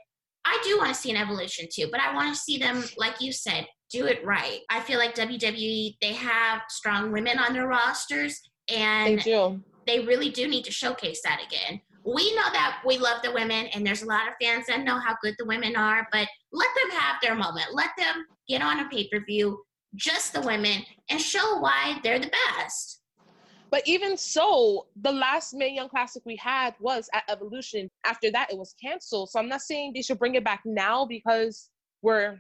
[0.45, 3.21] I do want to see an evolution too but I want to see them like
[3.21, 4.61] you said do it right.
[4.71, 9.62] I feel like WWE they have strong women on their rosters and they do.
[9.87, 11.81] they really do need to showcase that again
[12.14, 14.99] we know that we love the women and there's a lot of fans that know
[14.99, 17.66] how good the women are, but let them have their moment.
[17.73, 19.62] Let them get on a pay per view,
[19.94, 23.03] just the women, and show why they're the best.
[23.71, 27.90] But even so, the last Mae Young Classic we had was at Evolution.
[28.07, 29.29] After that, it was canceled.
[29.29, 31.68] So I'm not saying they should bring it back now because
[32.01, 32.38] we're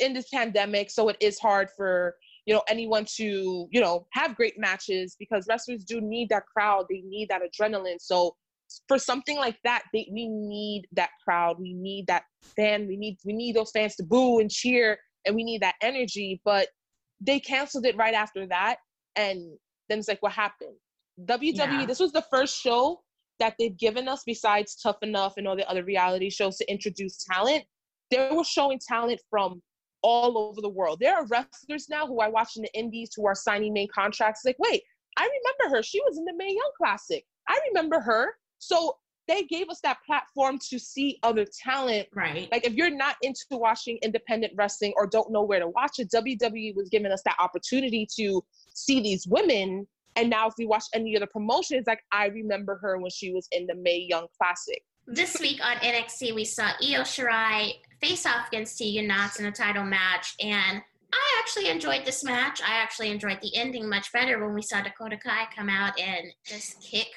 [0.00, 0.90] in this pandemic.
[0.90, 5.46] So it is hard for you know anyone to you know have great matches because
[5.48, 6.84] wrestlers do need that crowd.
[6.90, 8.00] They need that adrenaline.
[8.00, 8.36] So
[8.86, 11.56] for something like that, they, we need that crowd.
[11.58, 12.86] We need that fan.
[12.86, 16.40] We need we need those fans to boo and cheer, and we need that energy.
[16.44, 16.68] But
[17.20, 18.76] they canceled it right after that,
[19.16, 19.40] and
[19.88, 20.76] then it's like, what happened?
[21.24, 21.56] WWE.
[21.56, 21.86] Yeah.
[21.86, 23.00] This was the first show
[23.40, 27.24] that they've given us, besides Tough Enough and all the other reality shows, to introduce
[27.24, 27.64] talent.
[28.10, 29.62] They were showing talent from
[30.02, 30.98] all over the world.
[31.00, 34.42] There are wrestlers now who I watch in the indies who are signing main contracts.
[34.44, 34.82] Like, wait,
[35.16, 35.82] I remember her.
[35.82, 37.24] She was in the Mae Young Classic.
[37.48, 38.34] I remember her.
[38.58, 38.96] So
[39.28, 42.08] they gave us that platform to see other talent.
[42.14, 42.48] Right.
[42.50, 46.10] Like if you're not into watching independent wrestling or don't know where to watch it,
[46.10, 48.42] WWE was giving us that opportunity to
[48.74, 49.86] see these women.
[50.16, 53.46] And now if we watch any other promotions, like I remember her when she was
[53.52, 54.82] in the Mae Young Classic.
[55.06, 59.52] This week on NXT, we saw Io Shirai face off against Tegan Nox in a
[59.52, 62.60] title match, and I actually enjoyed this match.
[62.60, 66.26] I actually enjoyed the ending much better when we saw Dakota Kai come out and
[66.44, 67.08] just kick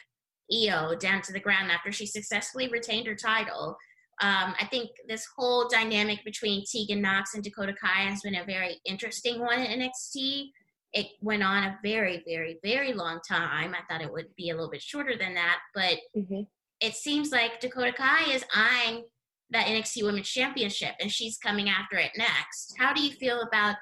[0.54, 3.78] Io down to the ground after she successfully retained her title.
[4.22, 8.46] Um, I think this whole dynamic between Tegan Nox and Dakota Kai has been a
[8.46, 10.50] very interesting one in NXT.
[10.94, 13.74] It went on a very, very, very long time.
[13.74, 16.42] I thought it would be a little bit shorter than that, but mm-hmm.
[16.82, 19.06] it seems like Dakota Kai is eyeing
[19.52, 22.76] that NXT Women's Championship and she's coming after it next.
[22.78, 23.76] How do you feel about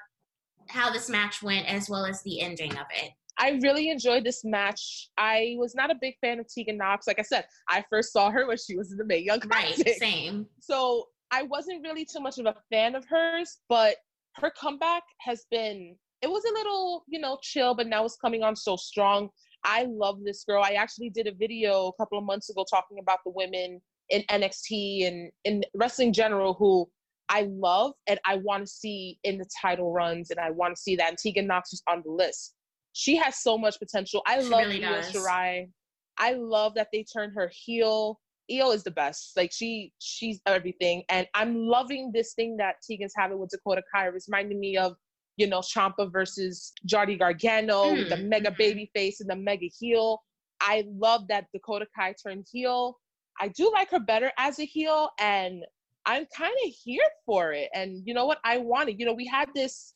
[0.68, 3.10] how this match went as well as the ending of it?
[3.40, 5.08] I really enjoyed this match.
[5.16, 7.06] I was not a big fan of Tegan Nox.
[7.06, 9.86] Like I said, I first saw her when she was in the Mae Young Classic.
[9.86, 10.46] Right, same.
[10.60, 13.96] So I wasn't really too much of a fan of hers, but
[14.36, 18.42] her comeback has been it was a little, you know, chill, but now it's coming
[18.42, 19.30] on so strong.
[19.64, 20.62] I love this girl.
[20.62, 24.22] I actually did a video a couple of months ago talking about the women in
[24.30, 26.86] NXT and in wrestling general who
[27.30, 30.82] I love and I want to see in the title runs and I want to
[30.82, 31.08] see that.
[31.08, 32.54] And Tegan Nox is on the list
[33.00, 34.20] she has so much potential.
[34.26, 35.70] I she love really Io Shirai.
[36.18, 38.20] I love that they turned her heel.
[38.52, 39.32] Io is the best.
[39.38, 44.08] Like she, she's everything, and I'm loving this thing that Tegan's having with Dakota Kai.
[44.08, 44.96] It's reminding me of,
[45.38, 47.96] you know, Ciampa versus Johnny Gargano mm.
[47.96, 48.58] with the hmm, mega mm-hmm.
[48.58, 50.20] baby face and the mega heel.
[50.60, 52.98] I love that Dakota Kai turned heel.
[53.40, 55.64] I do like her better as a heel, and
[56.04, 57.70] I'm kind of here for it.
[57.72, 58.40] And you know what?
[58.44, 59.00] I wanted.
[59.00, 59.94] You know, we had this,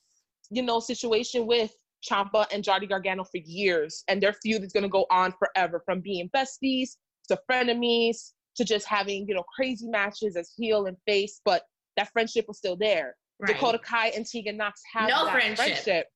[0.49, 1.75] you know, situation with
[2.09, 5.83] Ciampa and Johnny Gargano for years, and their feud is going to go on forever
[5.85, 6.97] from being besties
[7.29, 11.62] to frenemies to just having you know crazy matches as heel and face, but
[11.97, 13.14] that friendship was still there.
[13.40, 13.55] Right.
[13.55, 15.57] Dakota Kai and Tegan Nox have no that friendship.
[15.57, 16.07] friendship.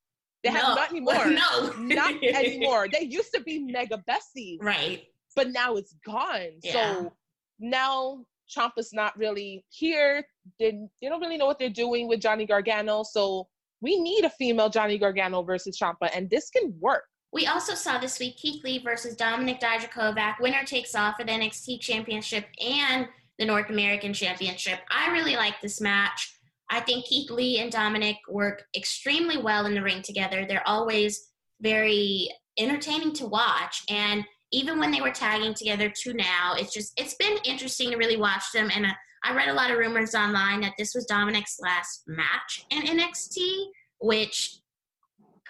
[0.45, 0.61] They no.
[0.61, 1.27] have not anymore.
[1.27, 2.89] no, not anymore.
[2.93, 5.03] They used to be mega besties, right?
[5.35, 6.61] But now it's gone.
[6.63, 6.73] Yeah.
[6.73, 7.13] So
[7.59, 10.25] now Ciampa's not really here.
[10.59, 13.03] They, they don't really know what they're doing with Johnny Gargano.
[13.03, 13.49] So
[13.81, 17.05] we need a female Johnny Gargano versus Ciampa, and this can work.
[17.33, 20.41] We also saw this week Keith Lee versus Dominik Dijakovic.
[20.41, 23.07] Winner takes all for the NXT Championship and
[23.39, 24.81] the North American Championship.
[24.91, 26.35] I really like this match.
[26.71, 30.47] I think Keith Lee and Dominik work extremely well in the ring together.
[30.47, 31.29] They're always
[31.61, 33.83] very entertaining to watch.
[33.89, 37.97] And even when they were tagging together to now, it's just, it's been interesting to
[37.97, 38.71] really watch them.
[38.75, 38.91] And uh,
[39.25, 43.67] I read a lot of rumors online that this was Dominik's last match in NXT,
[44.01, 44.59] which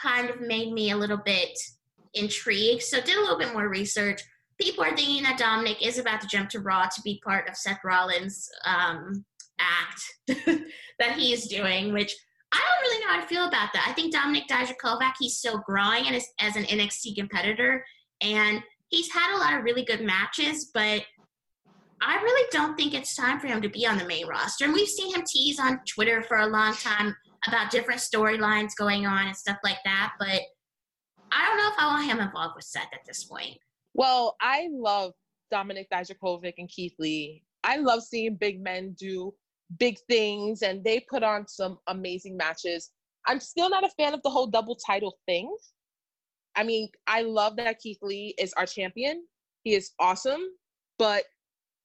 [0.00, 1.58] kind of made me a little bit
[2.14, 2.82] intrigued.
[2.82, 4.22] So did a little bit more research.
[4.60, 7.56] People are thinking that Dominik is about to jump to Raw to be part of
[7.56, 9.24] Seth Rollins' um,
[9.60, 10.02] act
[10.98, 12.14] that he is doing, which
[12.52, 13.86] I don't really know how to feel about that.
[13.88, 17.84] I think Dominik Dijakovic, he's still growing as, as an NXT competitor,
[18.20, 21.02] and he's had a lot of really good matches, but
[22.00, 24.64] I really don't think it's time for him to be on the main roster.
[24.64, 27.14] And we've seen him tease on Twitter for a long time
[27.46, 30.12] about different storylines going on and stuff like that.
[30.18, 30.40] But
[31.32, 33.56] I don't know if I want him involved with Seth at this point.
[33.94, 35.12] Well, I love
[35.52, 37.42] Dominik Dijakovic and Keith Lee.
[37.64, 39.34] I love seeing big men do
[39.78, 42.90] big things, and they put on some amazing matches.
[43.26, 45.54] I'm still not a fan of the whole double title thing.
[46.56, 49.24] I mean, I love that Keith Lee is our champion.
[49.64, 50.40] He is awesome,
[50.98, 51.24] but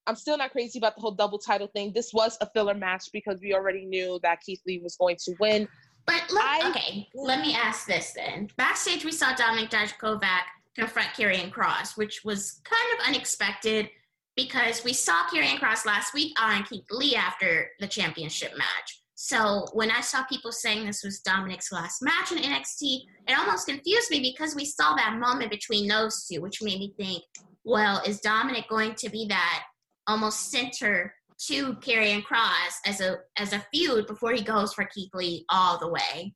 [0.08, 1.92] I'm still not crazy about the whole double title thing.
[1.94, 5.34] This was a filler match because we already knew that Keith Lee was going to
[5.40, 5.68] win.
[6.06, 8.50] But let, I, okay, let me ask this then.
[8.58, 10.42] Backstage, we saw Dominik Dijakovic
[10.76, 13.90] confront Karrion Kross, which was kind of unexpected
[14.36, 19.04] because we saw Karrion Kross last week on Keith Lee after the championship match.
[19.16, 23.68] So when I saw people saying this was Dominik's last match in NXT, it almost
[23.68, 27.24] confused me because we saw that moment between those two, which made me think,
[27.64, 29.64] well, is Dominik going to be that
[30.08, 31.14] almost center
[31.48, 35.88] to Karrion Kross as a as a feud before he goes for Lee all the
[35.88, 36.34] way.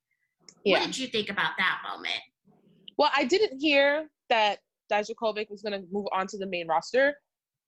[0.63, 0.79] Yeah.
[0.79, 2.19] What did you think about that moment?
[2.97, 4.59] Well, I didn't hear that
[4.91, 7.15] Dijakovic was going to move on to the main roster.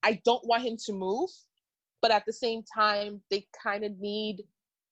[0.03, 1.29] I don't want him to move,
[2.01, 4.43] but at the same time, they kind of need,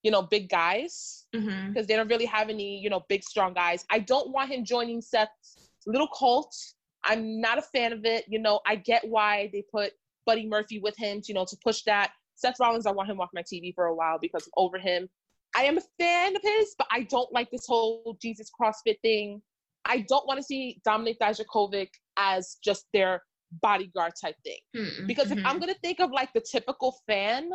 [0.03, 1.73] you know, big guys because mm-hmm.
[1.73, 3.85] they don't really have any, you know, big strong guys.
[3.89, 6.55] I don't want him joining Seth's little cult.
[7.03, 8.25] I'm not a fan of it.
[8.27, 9.93] You know, I get why they put
[10.27, 12.11] Buddy Murphy with him, to, you know, to push that.
[12.35, 15.09] Seth Rollins, I want him off my TV for a while because I'm over him.
[15.55, 19.41] I am a fan of his, but I don't like this whole Jesus CrossFit thing.
[19.85, 21.87] I don't want to see Dominik Dijakovic
[22.19, 23.23] as just their
[23.61, 24.59] bodyguard type thing.
[24.75, 25.07] Mm-hmm.
[25.07, 27.49] Because if I'm gonna think of like the typical fan,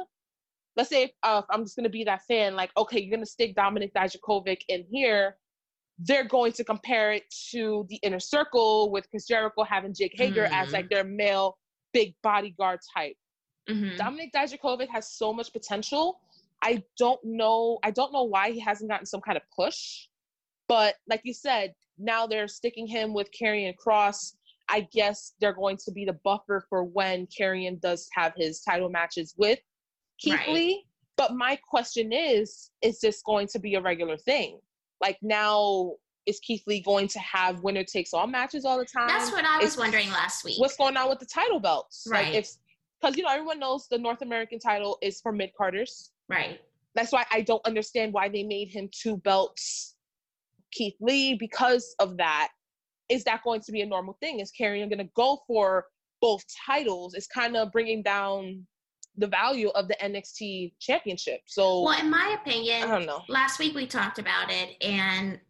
[0.76, 3.26] let's say if, uh, if I'm just gonna be that fan, like okay, you're gonna
[3.26, 5.36] stick Dominik Dijakovic in here,
[5.98, 10.46] they're going to compare it to the inner circle with Chris Jericho having Jake Hager
[10.46, 10.52] Mm.
[10.52, 11.58] as like their male
[11.92, 13.16] big bodyguard type.
[13.68, 13.96] Mhm.
[13.96, 16.20] Dominik Dijakovic has so much potential.
[16.62, 17.78] I don't know.
[17.82, 20.08] I don't know why he hasn't gotten some kind of push.
[20.68, 24.34] But like you said, now they're sticking him with Karrion Kross.
[24.68, 28.88] I guess they're going to be the buffer for when Karrion does have his title
[28.88, 29.58] matches with
[30.18, 30.48] Keith Right.
[30.48, 30.86] Lee.
[31.16, 34.60] But my question is, is this going to be a regular thing?
[35.00, 35.96] Like now,
[36.26, 39.08] is Keith Lee going to have winner takes all matches all the time?
[39.08, 40.60] That's what I was It's- wondering last week.
[40.60, 42.06] what's going on with the title belts?
[42.08, 42.26] Right.
[42.26, 42.50] Like if
[43.00, 46.10] because you know everyone knows the North American title is for mid carders.
[46.28, 46.60] right.
[46.94, 49.96] That's why I don't understand why they made him two belts,
[50.72, 52.48] Keith Lee, because of that.
[53.08, 54.40] Is that going to be a normal thing?
[54.40, 55.86] Is Karrion going to go for
[56.20, 57.14] both titles?
[57.14, 58.66] It's kind of bringing down
[59.16, 61.40] the value of the NXT championship.
[61.46, 63.22] So Well, in my opinion, I don't know.
[63.28, 65.40] last week we talked about it, and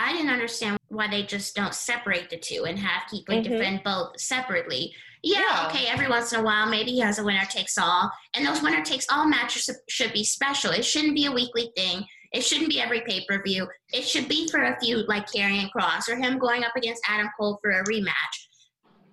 [0.00, 3.42] I didn't understand why they just don't separate the two and have Lee Mhm.
[3.42, 4.94] defend both separately.
[5.22, 5.66] Yeah, Yeah.
[5.66, 8.62] okay, every once in a while, maybe he has a winner takes all, and those
[8.62, 10.70] winner takes all matches should be special.
[10.70, 12.06] It shouldn't be a weekly thing.
[12.32, 13.68] It shouldn't be every pay per view.
[13.92, 17.28] It should be for a feud like Karrion Kross or him going up against Adam
[17.36, 18.46] Cole for a rematch.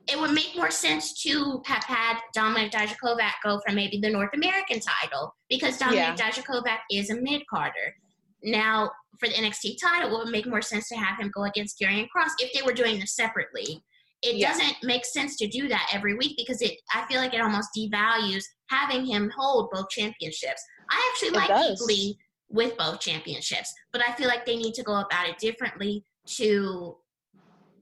[0.07, 4.29] It would make more sense to have had Dominik Dijakovic go for maybe the North
[4.35, 7.95] American title because Dominik Dijakovic is a mid carder.
[8.43, 11.79] Now, for the NXT title, it would make more sense to have him go against
[11.79, 13.83] Karrion Kross if they were doing this separately.
[14.21, 14.51] It Yeah.
[14.53, 16.79] doesn't make sense to do that every week because it.
[16.93, 20.63] I feel like it almost devalues having him hold both championships.
[20.89, 21.79] I actually It like does.
[21.79, 22.17] Keith Lee
[22.49, 26.03] with both championships, but I feel like they need to go about it differently
[26.37, 26.97] to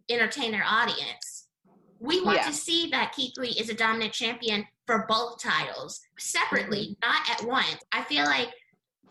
[0.10, 1.48] entertain their audience.
[2.00, 2.48] We want Yeah.
[2.48, 7.10] to see that Keith Lee is a dominant champion for both titles separately, Mm-hmm.
[7.10, 7.78] not at once.
[7.94, 8.54] I feel like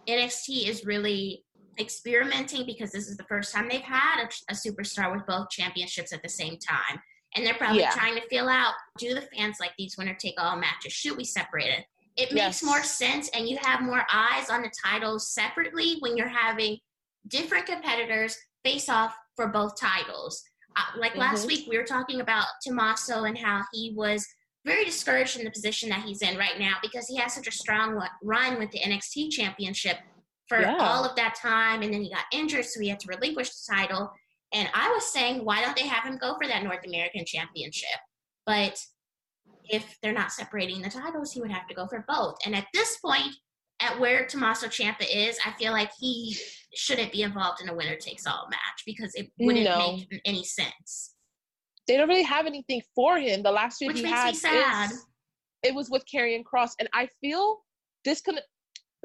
[0.07, 1.45] NXT is really
[1.79, 6.13] experimenting because this is the first time they've had a, a superstar with both championships
[6.13, 7.01] at the same time.
[7.35, 7.91] And they're probably Yeah.
[7.91, 10.93] trying to feel out do the fans like these winner take all matches?
[10.93, 11.85] Should we separate it?
[12.17, 12.63] It makes Yes.
[12.63, 16.79] more sense and you have more eyes on the titles separately when you're having
[17.29, 20.43] different competitors face off for both titles.
[20.77, 21.49] Uh, like last Mhm.
[21.49, 24.27] week, we were talking about Tommaso and how he was
[24.65, 27.53] very discouraged in the position that he's in right now because he has such a
[27.53, 29.99] strong run with the NXT championship
[30.53, 30.77] for Yeah.
[30.79, 31.83] all of that time.
[31.83, 34.13] And then he got injured, so he had to relinquish the title.
[34.53, 37.99] And I was saying, why don't they have him go for that North American championship?
[38.45, 38.79] But
[39.65, 42.37] if they're not separating the titles, he would have to go for both.
[42.45, 43.35] And at this point,
[43.81, 46.37] at where Tommaso Ciampa is, I feel like he
[46.75, 49.97] shouldn't be involved in a winner takes all match because it wouldn't No.
[49.97, 51.15] make any sense.
[51.89, 53.43] They don't really have anything for him.
[53.43, 54.91] The last feud Which he makes me had sad.
[55.63, 57.65] it was with Karrion Kross, and I feel
[58.05, 58.41] this could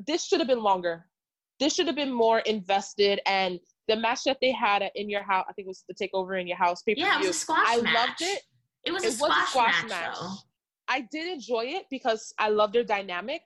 [0.06, 1.10] this should have been longer.
[1.60, 5.46] This should have been more invested, and the match that they had in your house,
[5.50, 7.34] I think it was the takeover in your house pay per Yeah, it was a
[7.34, 7.94] squash I match.
[7.96, 8.42] loved it.
[8.86, 10.18] It was, It a, was a squash squash match, match.
[10.88, 13.42] I did enjoy it because I love their dynamic,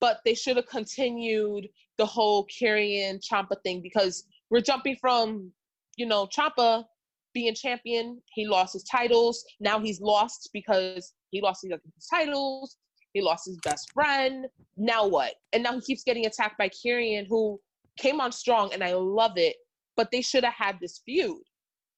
[0.00, 5.52] but they should have continued the whole Karrion Ciampa thing because we're jumping from,
[5.96, 6.84] you know, Ciampa
[7.32, 8.20] being champion.
[8.32, 9.44] He lost his titles.
[9.60, 11.72] Now he's lost because he lost his
[12.08, 12.76] titles.
[13.14, 14.46] He lost his best friend.
[14.76, 15.34] Now what?
[15.52, 17.58] And now he keeps getting attacked by Karrion, who
[17.96, 19.56] came on strong, and I love it.
[19.96, 21.40] But they should have had this feud,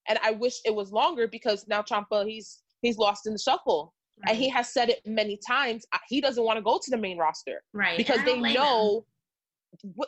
[0.07, 3.93] and I wish it was longer because now Ciampa he's he's lost in the shuffle
[4.27, 6.97] and he has said it many times uh, he doesn't want to go to the
[6.97, 8.53] main roster right because they him.
[8.53, 9.05] know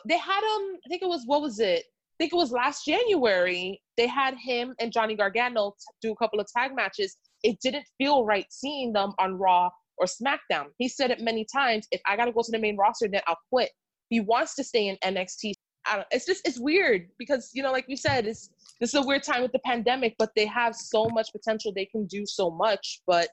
[0.08, 2.84] they had him i think it was what was it i think it was last
[2.84, 7.58] january they had him and johnny gargano t- do a couple of tag matches it
[7.62, 9.68] didn't feel right seeing them on raw
[10.00, 13.06] or smackdown he said it many times if i gotta go to the main roster
[13.08, 13.70] then i'll quit
[14.08, 15.52] he wants to stay in nxt
[15.86, 19.02] I don't, it's just it's weird because you know like we said it's this is
[19.02, 22.26] a weird time with the pandemic but they have so much potential they can do
[22.26, 23.28] so much but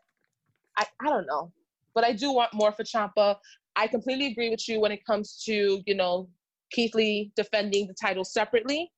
[0.77, 1.51] I, I don't know.
[1.93, 3.37] But I do want more for Ciampa.
[3.75, 6.29] I completely agree with you when it comes to, you know,
[6.71, 8.91] Keith Lee defending the title separately.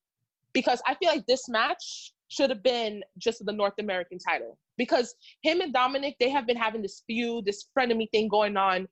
[0.53, 4.57] Because I feel like this match should have been just the North American title.
[4.77, 5.13] Because
[5.43, 8.87] him and Dominik, they have been having this feud, this frenemy thing going on,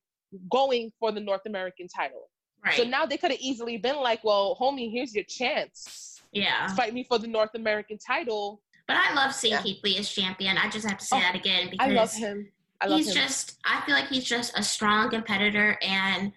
[0.51, 2.29] going for the North American title.
[2.65, 6.19] right So now they could have easily been like, well, homie, here's your chance.
[6.33, 8.61] yeah Fight me for the North American title.
[8.87, 9.61] but i love seeing Yeah.
[9.61, 12.11] keith lee as champion i just have to say Oh, that again because I love
[12.13, 12.51] him.
[12.81, 13.15] I love he's him.
[13.21, 16.31] just i feel like he's just a strong competitor and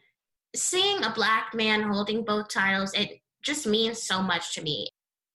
[0.55, 4.88] seeing a black man holding both titles it just means so much to me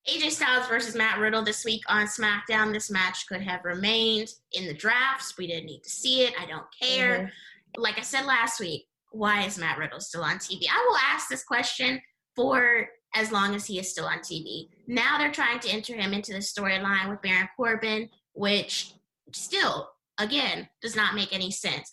[0.08, 2.72] AJ Styles versus Matt Riddle this week on SmackDown.
[2.72, 5.36] This match could have remained in the drafts.
[5.38, 6.34] We didn't need to see it.
[6.40, 7.20] I don't care.
[7.20, 7.82] Mm-hmm.
[7.82, 10.66] Like I said last week, why is Matt Riddle still on TV?
[10.72, 12.00] I will ask this question
[12.36, 14.68] for as long as he is still on TV.
[14.88, 18.94] Now they're trying to enter him into the storyline with Baron Corbin, which
[19.34, 19.90] still,
[20.20, 21.90] again, does not make any sense.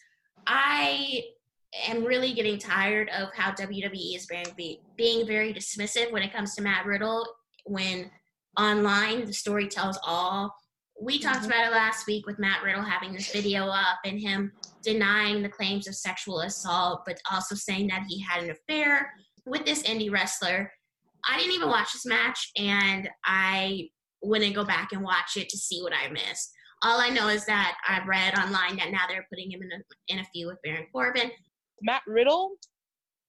[0.46, 1.22] I
[1.88, 6.54] am really getting tired of how WWE is being, being very dismissive when it comes
[6.56, 7.26] to Matt Riddle
[7.64, 8.10] when
[8.58, 10.54] online the story tells all.
[11.00, 11.46] We talked mm-hmm.
[11.46, 14.52] about it last week with Matt Riddle having this video up and him
[14.82, 19.12] denying the claims of sexual assault, but also saying that he had an affair
[19.46, 20.70] with this indie wrestler.
[21.28, 23.88] I didn't even watch this match, and I
[24.22, 26.52] wouldn't go back and watch it to see what I missed.
[26.82, 29.82] All I know is that I've read online that now they're putting him in a,
[30.08, 31.30] in a feud with Baron Corbin.
[31.80, 32.52] Matt Riddle,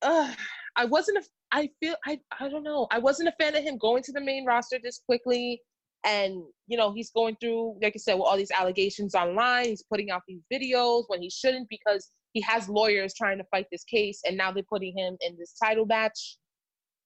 [0.01, 0.33] uh,
[0.75, 2.87] I wasn't a I feel I I don't know.
[2.91, 5.61] I wasn't a fan of him going to the main roster this quickly.
[6.05, 9.65] And you know, he's going through, like I said, with all these allegations online.
[9.65, 13.67] He's putting out these videos when he shouldn't because he has lawyers trying to fight
[13.71, 16.37] this case, and now they're putting him in this title match.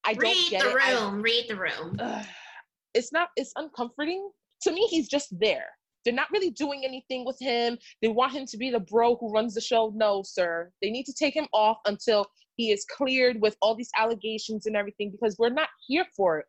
[0.06, 0.76] I Read don't get the it.
[0.76, 1.16] room.
[1.16, 1.98] I, Read the room.
[2.00, 2.24] Uh,
[2.94, 3.30] it's not.
[3.36, 4.32] It's uncomforting
[4.62, 4.88] to me.
[4.90, 5.66] He's just there.
[6.06, 7.78] They're not really doing anything with him.
[8.02, 9.92] They want him to be the bro who runs the show.
[9.94, 10.72] No, sir.
[10.82, 12.26] They need to take him off until
[12.58, 16.46] he is cleared with all these allegations and everything because we're not here for it.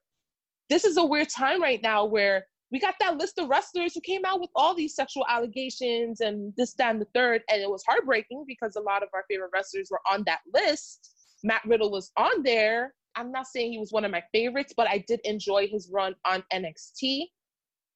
[0.70, 4.00] This is a weird time right now where we got that list of wrestlers who
[4.00, 7.42] came out with all these sexual allegations and this, that, and the third.
[7.50, 11.10] And it was heartbreaking because a lot of our favorite wrestlers were on that list.
[11.44, 12.94] Matt Riddle was on there.
[13.14, 16.14] I'm not saying he was one of my favorites, but I did enjoy his run
[16.26, 17.24] on NXT.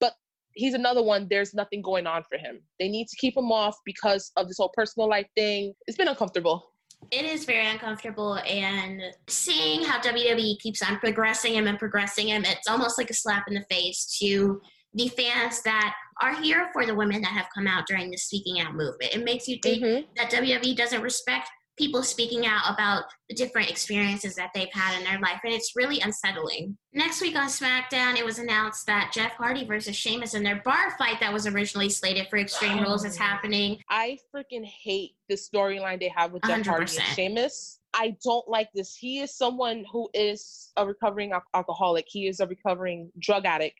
[0.00, 0.14] But
[0.54, 2.60] he's another one, there's nothing going on for him.
[2.78, 5.74] They need to keep him off because of this whole personal life thing.
[5.86, 6.71] It's been uncomfortable
[7.10, 12.44] it is very uncomfortable and seeing how WWE keeps on progressing him and progressing him,
[12.44, 14.60] it's almost like a slap in the face to
[14.94, 18.60] the fans that are here for the women that have come out during the speaking
[18.60, 19.14] out movement.
[19.14, 20.02] It makes you think mm-hmm.
[20.16, 21.48] that WWE doesn't respect
[21.78, 25.72] people speaking out about the different experiences that they've had in their life, and it's
[25.74, 26.76] really unsettling.
[26.92, 30.96] Next week on SmackDown, it was announced that Jeff Hardy versus Sheamus in their bar
[30.98, 32.82] fight that was originally slated for Extreme oh.
[32.82, 33.22] Rules is oh.
[33.22, 33.78] happening.
[33.88, 36.66] I freaking hate the storyline they have with Jeff 100%.
[36.66, 37.80] Hardy and Sheamus.
[37.94, 38.96] I don't like this.
[38.96, 42.06] He is someone who is a recovering alcoholic.
[42.08, 43.78] He is a recovering drug addict.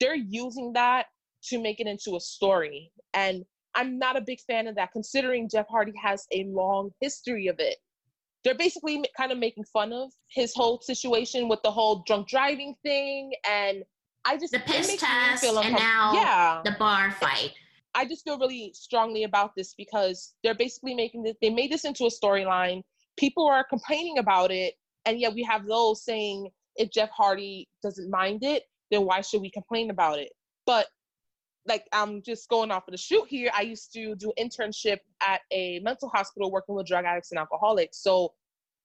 [0.00, 1.06] They're using that
[1.44, 2.90] to make it into a story.
[3.12, 7.48] And I'm not a big fan of that, considering Jeff Hardy has a long history
[7.48, 7.76] of it.
[8.44, 12.74] They're basically kind of making fun of his whole situation with the whole drunk driving
[12.82, 13.82] thing, and
[14.24, 16.60] I just the piss test and now yeah.
[16.64, 17.52] the bar fight.
[17.94, 21.36] I just feel really strongly about this because they're basically making this.
[21.40, 22.82] They made this into a storyline.
[23.16, 28.10] People are complaining about it, and yet we have those saying if Jeff Hardy doesn't
[28.10, 30.32] mind it, then why should we complain about it?
[30.66, 30.86] But
[31.66, 33.50] like I'm just going off of the shoot here.
[33.56, 38.02] I used to do internship at a mental hospital working with drug addicts and alcoholics.
[38.02, 38.32] So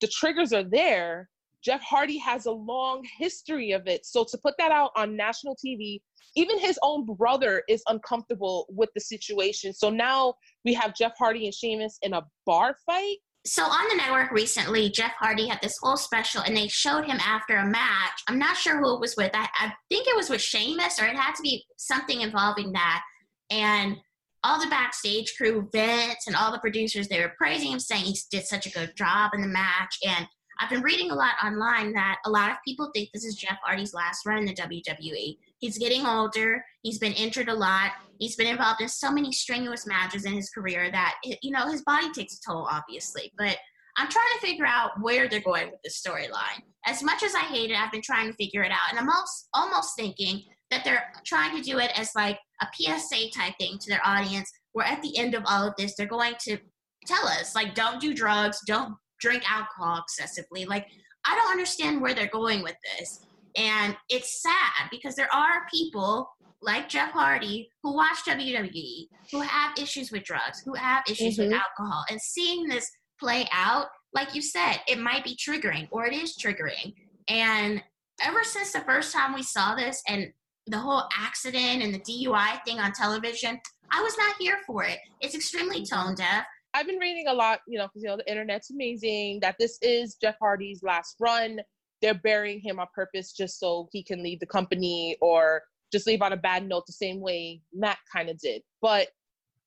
[0.01, 1.29] the triggers are there.
[1.61, 4.05] Jeff Hardy has a long history of it.
[4.05, 5.99] So to put that out on national TV,
[6.35, 9.73] even his own brother is uncomfortable with the situation.
[9.73, 13.95] So now we have Jeff Hardy and Sheamus in a bar fight so on the
[13.95, 18.21] network recently, Jeff Hardy had this whole special, and they showed him after a match.
[18.27, 19.31] I'm not sure who it was with.
[19.33, 23.01] I, I think it was with Sheamus, or it had to be something involving that.
[23.49, 23.97] And
[24.43, 28.17] all the backstage crew, Vince, and all the producers, they were praising him, saying he
[28.29, 29.97] did such a good job in the match.
[30.05, 30.27] And
[30.59, 33.57] I've been reading a lot online that a lot of people think this is Jeff
[33.63, 35.37] Hardy's last run in the WWE.
[35.59, 36.63] He's getting older.
[36.81, 37.91] He's been injured a lot.
[38.17, 41.83] He's been involved in so many strenuous matches in his career that you know his
[41.83, 43.31] body takes a toll, obviously.
[43.37, 43.57] But
[43.97, 46.63] I'm trying to figure out where they're going with this storyline.
[46.85, 49.09] As much as I hate it, I've been trying to figure it out, and I'm
[49.09, 53.77] almost almost thinking that they're trying to do it as like a PSA type thing
[53.79, 56.57] to their audience, where at the end of all of this, they're going to
[57.05, 60.65] tell us like, don't do drugs, don't drink alcohol excessively.
[60.65, 60.87] Like,
[61.25, 63.21] I don't understand where they're going with this.
[63.55, 66.29] And it's sad because there are people
[66.61, 71.51] like Jeff Hardy who watch WWE, who have issues with drugs, who have issues mm-hmm.
[71.51, 72.03] with alcohol.
[72.09, 72.89] And seeing this
[73.19, 76.93] play out, like you said, it might be triggering or it is triggering.
[77.27, 77.81] And
[78.21, 80.27] ever since the first time we saw this and
[80.67, 83.59] the whole accident and the DUI thing on television,
[83.91, 84.99] I was not here for it.
[85.21, 86.45] It's extremely tone deaf.
[86.73, 89.39] I've been reading a lot, you know, because you know the internet's amazing.
[89.41, 91.59] That this is Jeff Hardy's last run.
[92.01, 96.21] They're burying him on purpose just so he can leave the company or just leave
[96.21, 98.61] on a bad note, the same way Matt kind of did.
[98.81, 99.09] But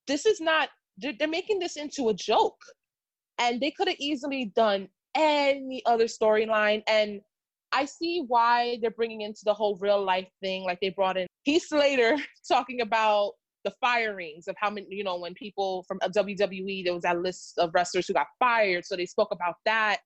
[0.06, 0.70] this is not.
[0.98, 2.58] They're, they're making this into a joke,
[3.38, 6.82] and they could have easily done any other storyline.
[6.86, 7.20] And
[7.72, 10.64] I see why they're bringing into the whole real life thing.
[10.64, 12.16] Like they brought in Heath Slater
[12.48, 13.32] talking about
[13.64, 17.58] the firings of how many, you know, when people from WWE, there was that list
[17.58, 18.84] of wrestlers who got fired.
[18.84, 19.98] So they spoke about that.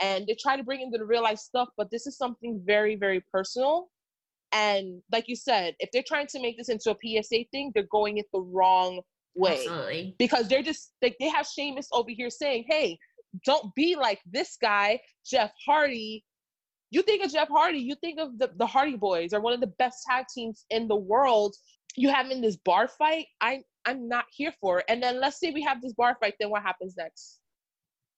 [0.00, 2.96] And they try to bring into the real life stuff, but this is something very,
[2.96, 3.88] very personal.
[4.52, 7.84] And like you said, if they're trying to make this into a PSA thing, they're
[7.90, 9.00] going it the wrong
[9.34, 9.64] way.
[9.64, 10.14] Absolutely.
[10.18, 12.98] Because they're just like they have Sheamus over here saying, Hey,
[13.46, 16.24] don't be like this guy, Jeff Hardy.
[16.90, 19.60] You think of Jeff Hardy, you think of the, the Hardy Boys are one of
[19.60, 21.54] the best tag teams in the world.
[21.96, 23.26] You have in this bar fight.
[23.40, 24.84] I I'm not here for it.
[24.88, 27.38] And then let's say we have this bar fight, then what happens next?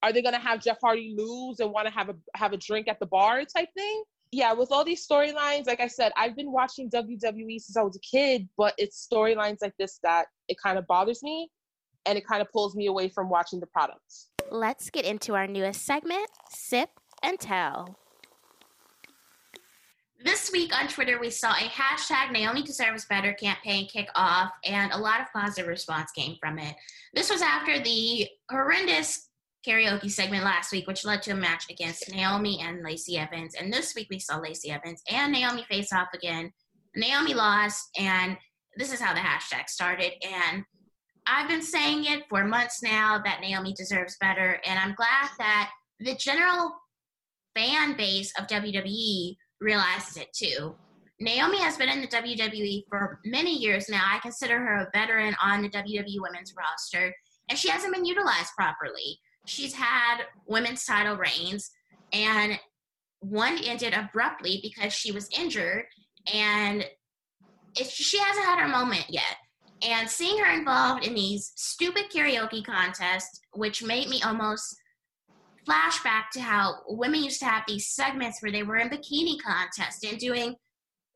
[0.05, 2.88] Are they gonna have Jeff Hardy lose and want to have a have a drink
[2.88, 4.05] at the bar type thing?
[4.32, 7.96] Yeah, with all these storylines, like I said, I've been watching WWE since I was
[7.96, 11.48] a kid, but it's storylines like this that it kind of bothers me
[12.05, 14.28] and it kind of pulls me away from watching the products.
[14.50, 16.90] Let's get into our newest segment, Sip
[17.22, 17.96] and Tell.
[20.22, 24.92] This week on Twitter, we saw a hashtag Naomi Deserves Better campaign kick off, and
[24.92, 26.74] a lot of positive response came from it.
[27.14, 29.30] This was after the horrendous
[29.67, 33.55] karaoke segment last week, which led to a match against Naomi and Lacey Evans.
[33.55, 36.53] And this week, we saw Lacey Evans and Naomi face off again.
[36.97, 38.37] Naomi lost, and
[38.77, 40.12] this is how the hashtag started.
[40.23, 40.65] And
[41.27, 45.71] I've been saying it for months now that Naomi deserves better, and I'm glad that
[46.01, 46.73] the general
[47.57, 50.75] fan base of WWE realizes it too.
[51.21, 54.03] Naomi has been in the WWE for many years now.
[54.05, 57.15] I consider her a veteran on the WWE women's roster,
[57.49, 59.19] and she hasn't been utilized properly.
[59.47, 61.70] She's had women's title reigns,
[62.12, 62.59] and
[63.20, 65.84] one ended abruptly because she was injured,
[66.32, 66.84] and
[67.76, 69.36] she hasn't had her moment yet.
[69.82, 74.76] And seeing her involved in these stupid karaoke contests, which made me almost
[75.68, 80.05] flashback to how women used to have these segments where they were in bikini contests
[80.05, 80.55] and doing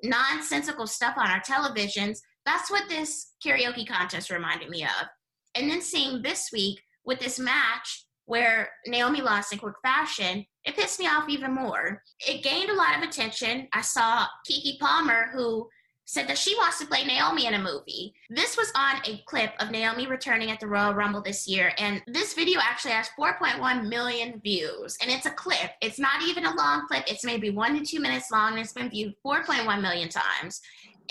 [0.02, 2.18] nonsensical stuff on our televisions.
[2.44, 5.06] That's what this karaoke contest reminded me of.
[5.54, 10.76] And then seeing this week with this match where Naomi lost in quick fashion, it
[10.76, 12.02] pissed me off even more.
[12.20, 13.66] It gained a lot of attention.
[13.72, 15.66] I saw Keke Palmer, who
[16.04, 18.12] said that she wants to play Naomi in a movie.
[18.28, 22.02] This was on a clip of Naomi returning at the Royal Rumble this year, and
[22.06, 24.98] this video actually has 4.1 million views.
[25.00, 28.00] And it's a clip, it's not even a long clip, it's maybe one to two
[28.00, 30.60] minutes long, and it's been viewed 4.1 million times.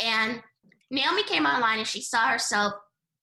[0.03, 0.39] And
[0.91, 2.74] Naomi came online and she saw herself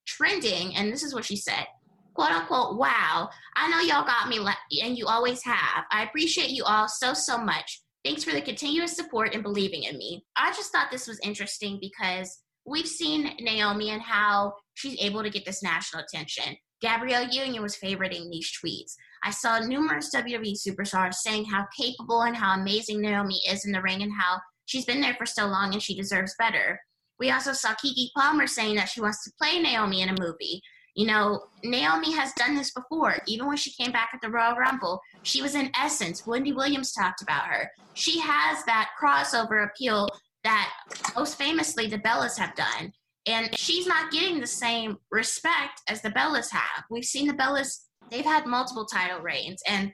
[0.04, 1.66] trending, and this is what she said
[2.14, 4.38] quote unquote, wow, I know y'all got me,
[4.82, 5.84] and you always have.
[5.90, 7.80] I appreciate you all so, so much.
[8.04, 10.24] Thanks for the continuous support and believing in me.
[10.36, 15.30] I just thought this was interesting because we've seen Naomi and how she's able to
[15.30, 16.56] get this national attention.
[16.80, 18.92] Gabrielle Union was favoriting these tweets.
[19.22, 23.80] I saw numerous WWE superstars saying how capable and how amazing Naomi is in the
[23.80, 26.78] ring and how she's been there for so long and she deserves better.
[27.18, 30.60] We also saw Keke Palmer saying that she wants to play Naomi in a movie.
[30.94, 33.16] You know, Naomi has done this before.
[33.26, 36.26] Even when she came back at the Royal Rumble, she was in essence.
[36.26, 37.70] Wendy Williams talked about her.
[37.94, 40.08] She has that crossover appeal
[40.44, 40.70] that
[41.16, 42.92] most famously the Bellas have done.
[43.26, 46.84] And she's not getting the same respect as the Bellas have.
[46.90, 49.62] We've seen the Bellas, they've had multiple title reigns.
[49.66, 49.90] And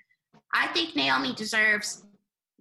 [0.52, 2.04] I think Naomi deserves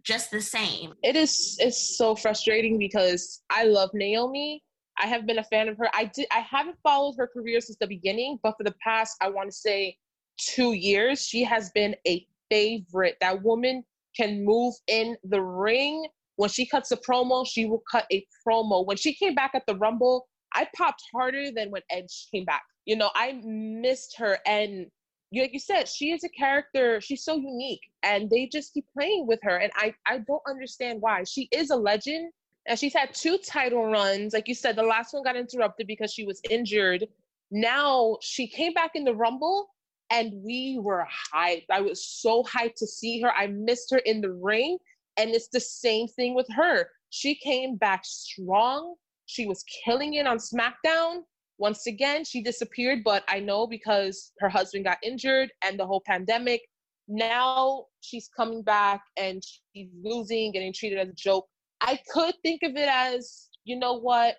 [0.03, 0.93] just the same.
[1.03, 4.63] It is it's so frustrating because I love Naomi
[4.99, 5.89] I have been a fan of her.
[5.93, 9.29] I did I haven't followed her career since the beginning, but for the past I
[9.29, 9.97] want to say
[10.37, 13.17] 2 years, she has been a favorite.
[13.21, 13.83] That woman
[14.15, 16.07] can move in the ring.
[16.35, 18.85] When she cuts a promo, she will cut a promo.
[18.85, 22.63] When she came back at the Rumble, I popped harder than when Edge came back.
[22.85, 24.87] You know, I missed her and
[25.31, 26.99] like you said, she is a character.
[27.01, 29.57] She's so unique, and they just keep playing with her.
[29.57, 31.23] And I, I don't understand why.
[31.23, 32.31] She is a legend,
[32.69, 34.33] and she's had two title runs.
[34.33, 37.07] Like you said, the last one got interrupted because she was injured.
[37.49, 39.71] Now she came back in the Rumble
[40.11, 41.65] and we were hyped.
[41.71, 43.31] I was so hyped to see her.
[43.31, 44.77] I missed her in the ring.
[45.17, 46.87] And it's the same thing with her.
[47.09, 48.93] She came back strong.
[49.25, 51.21] She was killing it on SmackDown.
[51.57, 56.03] Once again, she disappeared, but I know because her husband got injured and the whole
[56.05, 56.61] pandemic.
[57.07, 59.43] Now she's coming back and
[59.75, 61.49] she's losing, getting treated as a joke.
[61.81, 64.35] I could think of it as, you know what,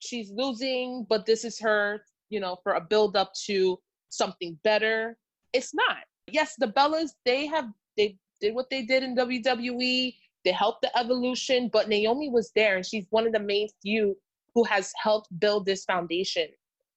[0.00, 3.78] she's losing, but this is her, you know, for a build up to
[4.10, 5.16] something better.
[5.52, 5.98] It's not.
[6.26, 7.66] Yes, the Bellas, they have
[7.96, 10.14] they did what they did in WWE.
[10.44, 14.16] They helped the evolution, but Naomi was there and she's one of the main few
[14.54, 16.48] who has helped build this foundation.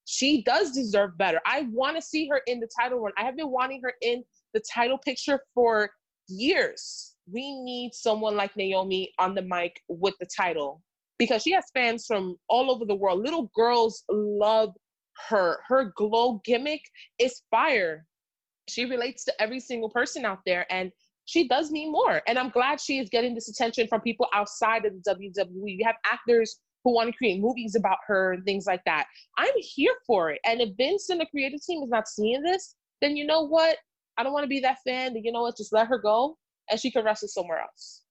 [0.06, 1.40] She does deserve better.
[1.46, 3.14] I want to see her in the title run.
[3.18, 4.24] I have been wanting her in
[4.54, 5.90] the title picture for
[6.28, 10.82] years we need someone like Naomi on the mic with the title
[11.18, 13.22] because she has fans from all over the world.
[13.22, 14.74] Little girls love
[15.30, 15.60] her.
[15.68, 16.82] Her glow gimmick
[17.20, 18.06] is fire.
[18.70, 20.92] She relates to every single person out there and
[21.26, 22.22] she does need more.
[22.28, 25.78] And I'm glad she is getting this attention from people outside of the WWE.
[25.78, 29.08] You have actors who want to create movies about her and things like that.
[29.38, 30.40] I'm here for it.
[30.46, 33.78] And if Vince and the creative team is not seeing this, then you know what?
[34.18, 35.14] I don't want to be that fan.
[35.14, 35.58] Then you know what?
[35.58, 36.38] Just let her go
[36.70, 38.04] and she can wrestle somewhere else.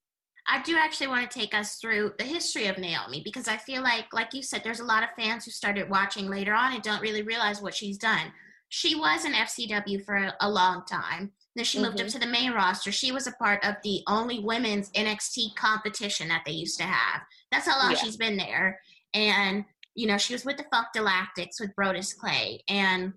[0.49, 3.83] I do actually want to take us through the history of Naomi because I feel
[3.83, 6.83] like, like you said, there's a lot of fans who started watching later on and
[6.83, 8.33] don't really realize what she's done.
[8.69, 11.33] She was an FCW for a long time.
[11.57, 11.87] Then she mm-hmm.
[11.87, 12.21] moved up mm-hmm.
[12.21, 12.93] to the main roster.
[12.93, 17.23] She was a part of the only women's NXT competition that they used to have.
[17.51, 17.99] That's how long yeah.
[17.99, 18.79] she's been there.
[19.15, 22.61] And, you know, she was with the Funkadactyls with Brodus Clay.
[22.69, 23.15] And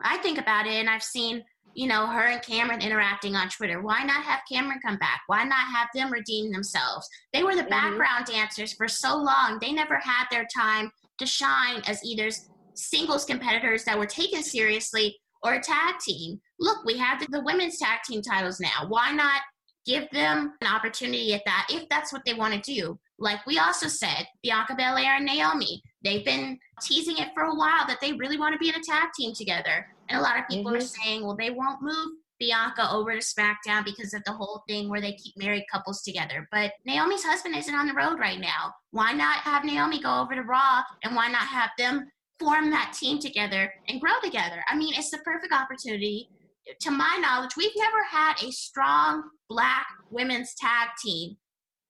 [0.00, 1.44] I think about it and I've seen
[1.74, 3.82] you know, her and Cameron interacting on Twitter.
[3.82, 5.22] Why not have Cameron come back?
[5.26, 7.08] Why not have them redeem themselves?
[7.32, 7.70] They were the mm-hmm.
[7.70, 9.58] background dancers for so long.
[9.60, 12.30] They never had their time to shine as either
[12.74, 16.40] singles competitors that were taken seriously or a tag team.
[16.58, 18.86] Look, we have the, the women's tag team titles now.
[18.88, 19.42] Why not
[19.86, 22.98] give them an opportunity at that if that's what they want to do?
[23.18, 27.86] Like we also said, Bianca Belair and Naomi, they've been teasing it for a while
[27.86, 29.86] that they really want to be in a tag team together.
[30.08, 30.82] And a lot of people mm-hmm.
[30.82, 32.08] are saying, well, they won't move
[32.40, 36.48] Bianca over to SmackDown because of the whole thing where they keep married couples together.
[36.50, 38.74] But Naomi's husband isn't on the road right now.
[38.90, 42.10] Why not have Naomi go over to Raw and why not have them
[42.40, 44.64] form that team together and grow together?
[44.68, 46.28] I mean, it's the perfect opportunity.
[46.80, 51.36] To my knowledge, we've never had a strong black women's tag team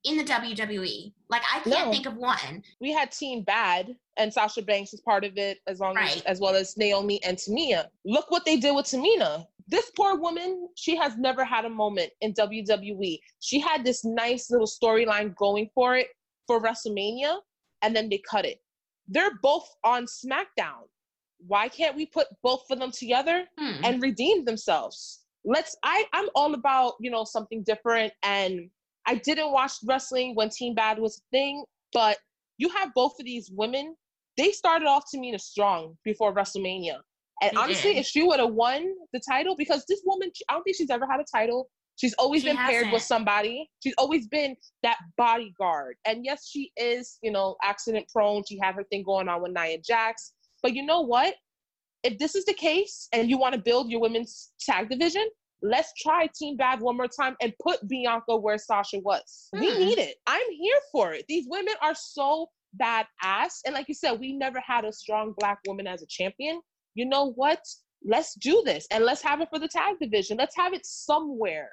[0.05, 1.13] in the WWE.
[1.29, 1.91] Like I can't no.
[1.91, 2.63] think of one.
[2.81, 6.17] We had Team Bad and Sasha Banks is part of it as long right.
[6.17, 7.87] as as well as Naomi and Tamina.
[8.05, 9.47] Look what they did with Tamina.
[9.67, 13.19] This poor woman, she has never had a moment in WWE.
[13.41, 16.09] She had this nice little storyline going for it
[16.47, 17.39] for WrestleMania
[17.81, 18.61] and then they cut it.
[19.09, 20.85] They're both on SmackDown.
[21.47, 23.85] Why can't we put both of them together hmm.
[23.85, 25.21] and redeem themselves?
[25.47, 28.71] Let's I I'm all about, you know, something different and
[29.07, 32.19] I didn't watch wrestling when Team Bad was a thing, but
[32.59, 33.97] you have both of these women.
[34.37, 36.99] They started off to me as strong before WrestleMania.
[37.43, 38.01] And honestly, did.
[38.01, 41.07] if she would have won the title, because this woman, I don't think she's ever
[41.11, 41.69] had a title.
[41.97, 42.83] She's always she been hasn't.
[42.83, 43.69] paired with somebody.
[43.83, 45.97] She's always been that bodyguard.
[46.05, 48.43] And yes, she is, you know, accident prone.
[48.49, 50.33] She had her thing going on with Nia Jax.
[50.63, 51.35] But you know what?
[52.03, 55.27] If this is the case and you want to build your women's tag division,
[55.65, 59.49] let's try Team Bad one more time and put Bianca where Sasha was.
[59.55, 59.61] Hmm.
[59.61, 60.17] We need it.
[60.27, 61.25] I'm here for it.
[61.27, 62.51] These women are so
[62.81, 63.61] badass.
[63.65, 66.61] And like you said, we never had a strong black woman as a champion.
[66.95, 67.61] You know what?
[68.07, 70.37] Let's do this and let's have it for the tag division.
[70.37, 71.71] Let's have it somewhere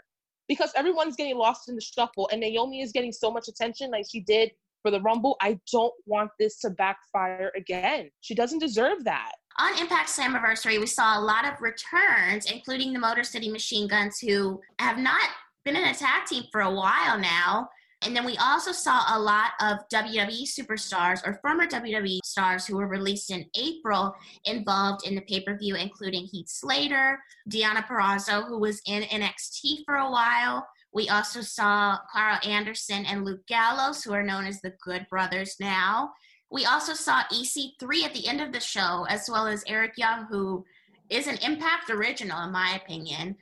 [0.48, 4.06] because everyone's getting lost in the shuffle and Naomi is getting so much attention like
[4.10, 5.36] she did for the Rumble.
[5.42, 8.10] I don't want this to backfire again.
[8.22, 9.34] She doesn't deserve that.
[9.60, 14.20] On Impact Slammiversary, we saw a lot of returns, including the Motor City Machine Guns,
[14.20, 15.30] who have not
[15.66, 17.70] been in a tag team for a while now.
[18.04, 22.78] And then we also saw a lot of WWE superstars or former WWE stars who
[22.78, 28.48] were released in April involved in the pay per view, including Heath Slater, Deonna Purrazzo,
[28.48, 30.66] who was in NXT for a while.
[30.94, 35.56] We also saw Karl Anderson and Luke Gallows, who are known as the Good Brothers
[35.60, 36.12] now.
[36.52, 40.26] We also saw EC3 at the end of the show, as well as Eric Young,
[40.26, 40.66] who
[41.10, 43.38] is an Impact original, in my opinion.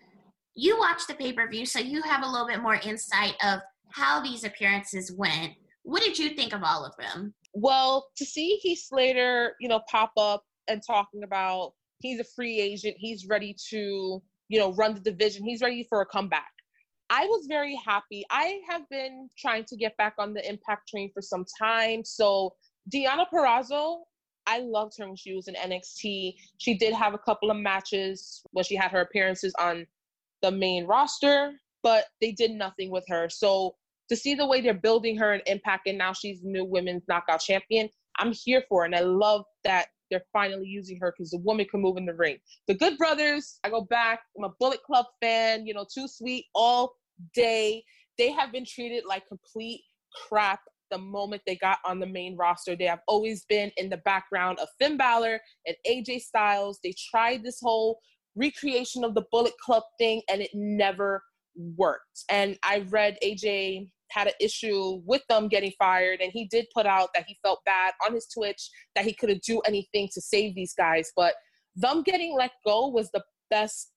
[0.53, 3.62] You watched the pay per view, so you have a little bit more insight of
[3.91, 5.53] how these appearances went.
[5.84, 7.34] What did you think of all of them?
[7.53, 12.60] Well, to see Heath Slater, you know, pop up and talking about he's a free
[12.60, 16.51] agent, he's ready to, you know, run the division, he's ready for a comeback.
[17.10, 18.24] I was very happy.
[18.30, 22.05] I have been trying to get back on the impact train for some time.
[22.05, 22.53] So
[22.94, 24.00] Deonna Purrazzo,
[24.48, 26.36] I loved her when she was in NXT.
[26.58, 29.86] She did have a couple of matches when she had her appearances on
[30.42, 33.30] the main roster, but they did nothing with her.
[33.30, 33.76] So
[34.10, 37.42] to see the way they're building her and Impact, and now she's new women's knockout
[37.42, 38.88] champion, I'm here for it.
[38.88, 42.14] And I love that they're finally using her because the woman can move in the
[42.14, 42.38] ring.
[42.68, 44.22] The Good Brothers, I go back.
[44.36, 46.96] I'm a Bullet Club fan, you know, too sweet all
[47.36, 47.84] day.
[48.18, 49.82] They have been treated like complete
[50.28, 50.62] crap
[50.92, 52.76] the moment they got on the main roster.
[52.76, 56.80] They have always been in the background of Finn Balor and AJ Styles.
[56.84, 58.00] They tried this whole
[58.36, 61.24] recreation of the Bullet Club thing and it never
[61.56, 62.24] worked.
[62.30, 66.86] And I read AJ had an issue with them getting fired and he did put
[66.86, 70.56] out that he felt bad on his Twitch that he couldn't do anything to save
[70.56, 71.12] these guys.
[71.16, 71.36] But
[71.76, 73.92] them getting let go was the best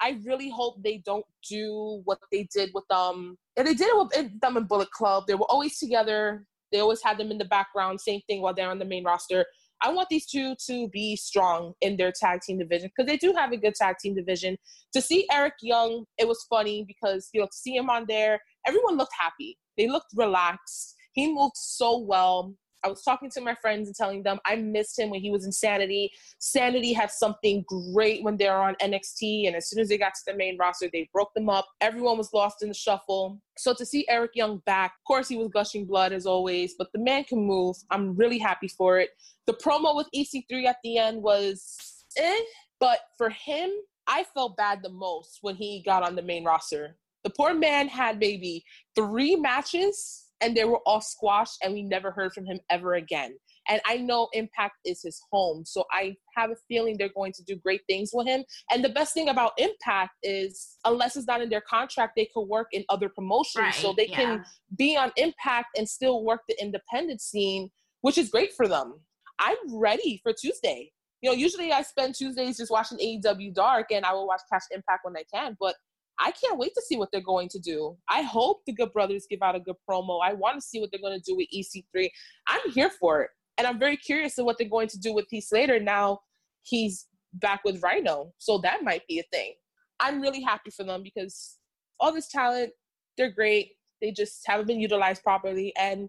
[0.00, 3.96] I really hope they don't do what they did with um and they did it
[3.96, 5.24] with them in Bullet Club.
[5.26, 6.44] They were always together.
[6.72, 8.00] They always had them in the background.
[8.00, 9.44] Same thing while they're on the main roster.
[9.82, 13.32] I want these two to be strong in their tag team division because they do
[13.32, 14.56] have a good tag team division.
[14.92, 18.40] To see Eric Young, it was funny because you know to see him on there,
[18.66, 19.58] everyone looked happy.
[19.78, 20.94] They looked relaxed.
[21.12, 22.54] He moved so well.
[22.82, 25.44] I was talking to my friends and telling them I missed him when he was
[25.44, 26.12] in Sanity.
[26.38, 30.14] Sanity had something great when they were on NXT, and as soon as they got
[30.14, 31.66] to the main roster, they broke them up.
[31.80, 33.40] Everyone was lost in the shuffle.
[33.58, 36.88] So to see Eric Young back, of course, he was gushing blood as always, but
[36.92, 37.76] the man can move.
[37.90, 39.10] I'm really happy for it.
[39.46, 41.76] The promo with EC3 at the end was
[42.16, 42.40] eh,
[42.78, 43.70] but for him,
[44.06, 46.96] I felt bad the most when he got on the main roster.
[47.22, 48.64] The poor man had maybe
[48.96, 53.36] three matches and they were all squashed and we never heard from him ever again.
[53.68, 57.44] And i know impact is his home so i have a feeling they're going to
[57.44, 58.44] do great things with him.
[58.70, 62.48] And the best thing about impact is unless it's not in their contract they could
[62.48, 63.62] work in other promotions.
[63.62, 64.16] Right, so they yeah.
[64.16, 64.44] can
[64.76, 67.70] be on impact and still work the independent scene
[68.02, 68.94] which is great for them.
[69.38, 70.92] I'm ready for tuesday.
[71.22, 74.62] You know usually i spend tuesdays just watching aew dark and i will watch cash
[74.70, 75.74] impact when i can but
[76.20, 77.96] I can't wait to see what they're going to do.
[78.08, 80.20] I hope the Good Brothers give out a good promo.
[80.22, 82.10] I want to see what they're going to do with EC3.
[82.46, 83.30] I'm here for it.
[83.56, 86.20] And I'm very curious of what they're going to do with Heath Slater now
[86.62, 88.32] he's back with Rhino.
[88.38, 89.54] So that might be a thing.
[89.98, 91.58] I'm really happy for them because
[91.98, 92.72] all this talent,
[93.16, 93.72] they're great.
[94.00, 95.74] They just haven't been utilized properly.
[95.76, 96.08] And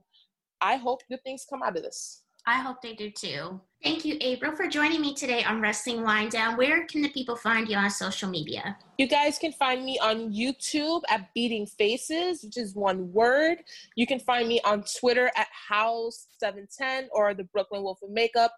[0.62, 2.24] I hope good things come out of this.
[2.46, 3.62] I hope they do too.
[3.84, 6.58] Thank you, April, for joining me today on Wrestling Wind Down.
[6.58, 8.78] Where can the people find you on social media?
[8.98, 13.60] You guys can find me on YouTube at Beating Faces, which is one word.
[13.96, 18.52] You can find me on Twitter at House710 or the Brooklyn Wolf of Makeup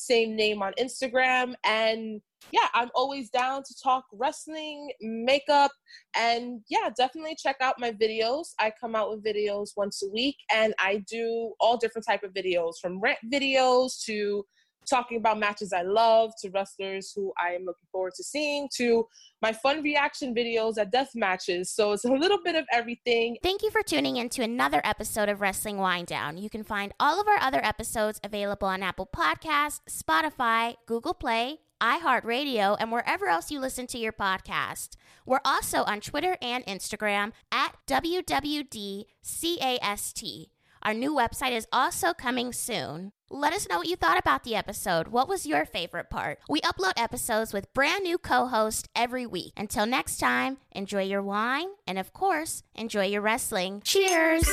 [0.00, 1.54] same name on Instagram.
[1.64, 2.20] And
[2.52, 5.70] yeah, I'm always down to talk wrestling, makeup,
[6.16, 8.48] and yeah, definitely check out my videos.
[8.58, 12.32] I come out with videos once a week, and I do all different type of
[12.32, 14.44] videos, from rant videos to
[14.88, 19.06] talking about matches I love to wrestlers who I am looking forward to seeing to
[19.42, 21.70] my fun reaction videos at death matches.
[21.70, 23.36] So it's a little bit of everything.
[23.42, 26.38] Thank you for tuning in to another episode of Wrestling Wind Down.
[26.38, 31.60] You can find all of our other episodes available on Apple Podcasts, Spotify, Google Play,
[31.80, 34.90] iHeartRadio, and wherever else you listen to your podcast.
[35.26, 39.06] We're also on Twitter and Instagram at WWDCAST.
[40.82, 43.12] Our new website is also coming soon.
[43.28, 45.08] Let us know what you thought about the episode.
[45.08, 46.38] What was your favorite part?
[46.48, 49.52] We upload episodes with brand new co hosts every week.
[49.56, 53.82] Until next time, enjoy your wine and, of course, enjoy your wrestling.
[53.84, 54.48] Cheers!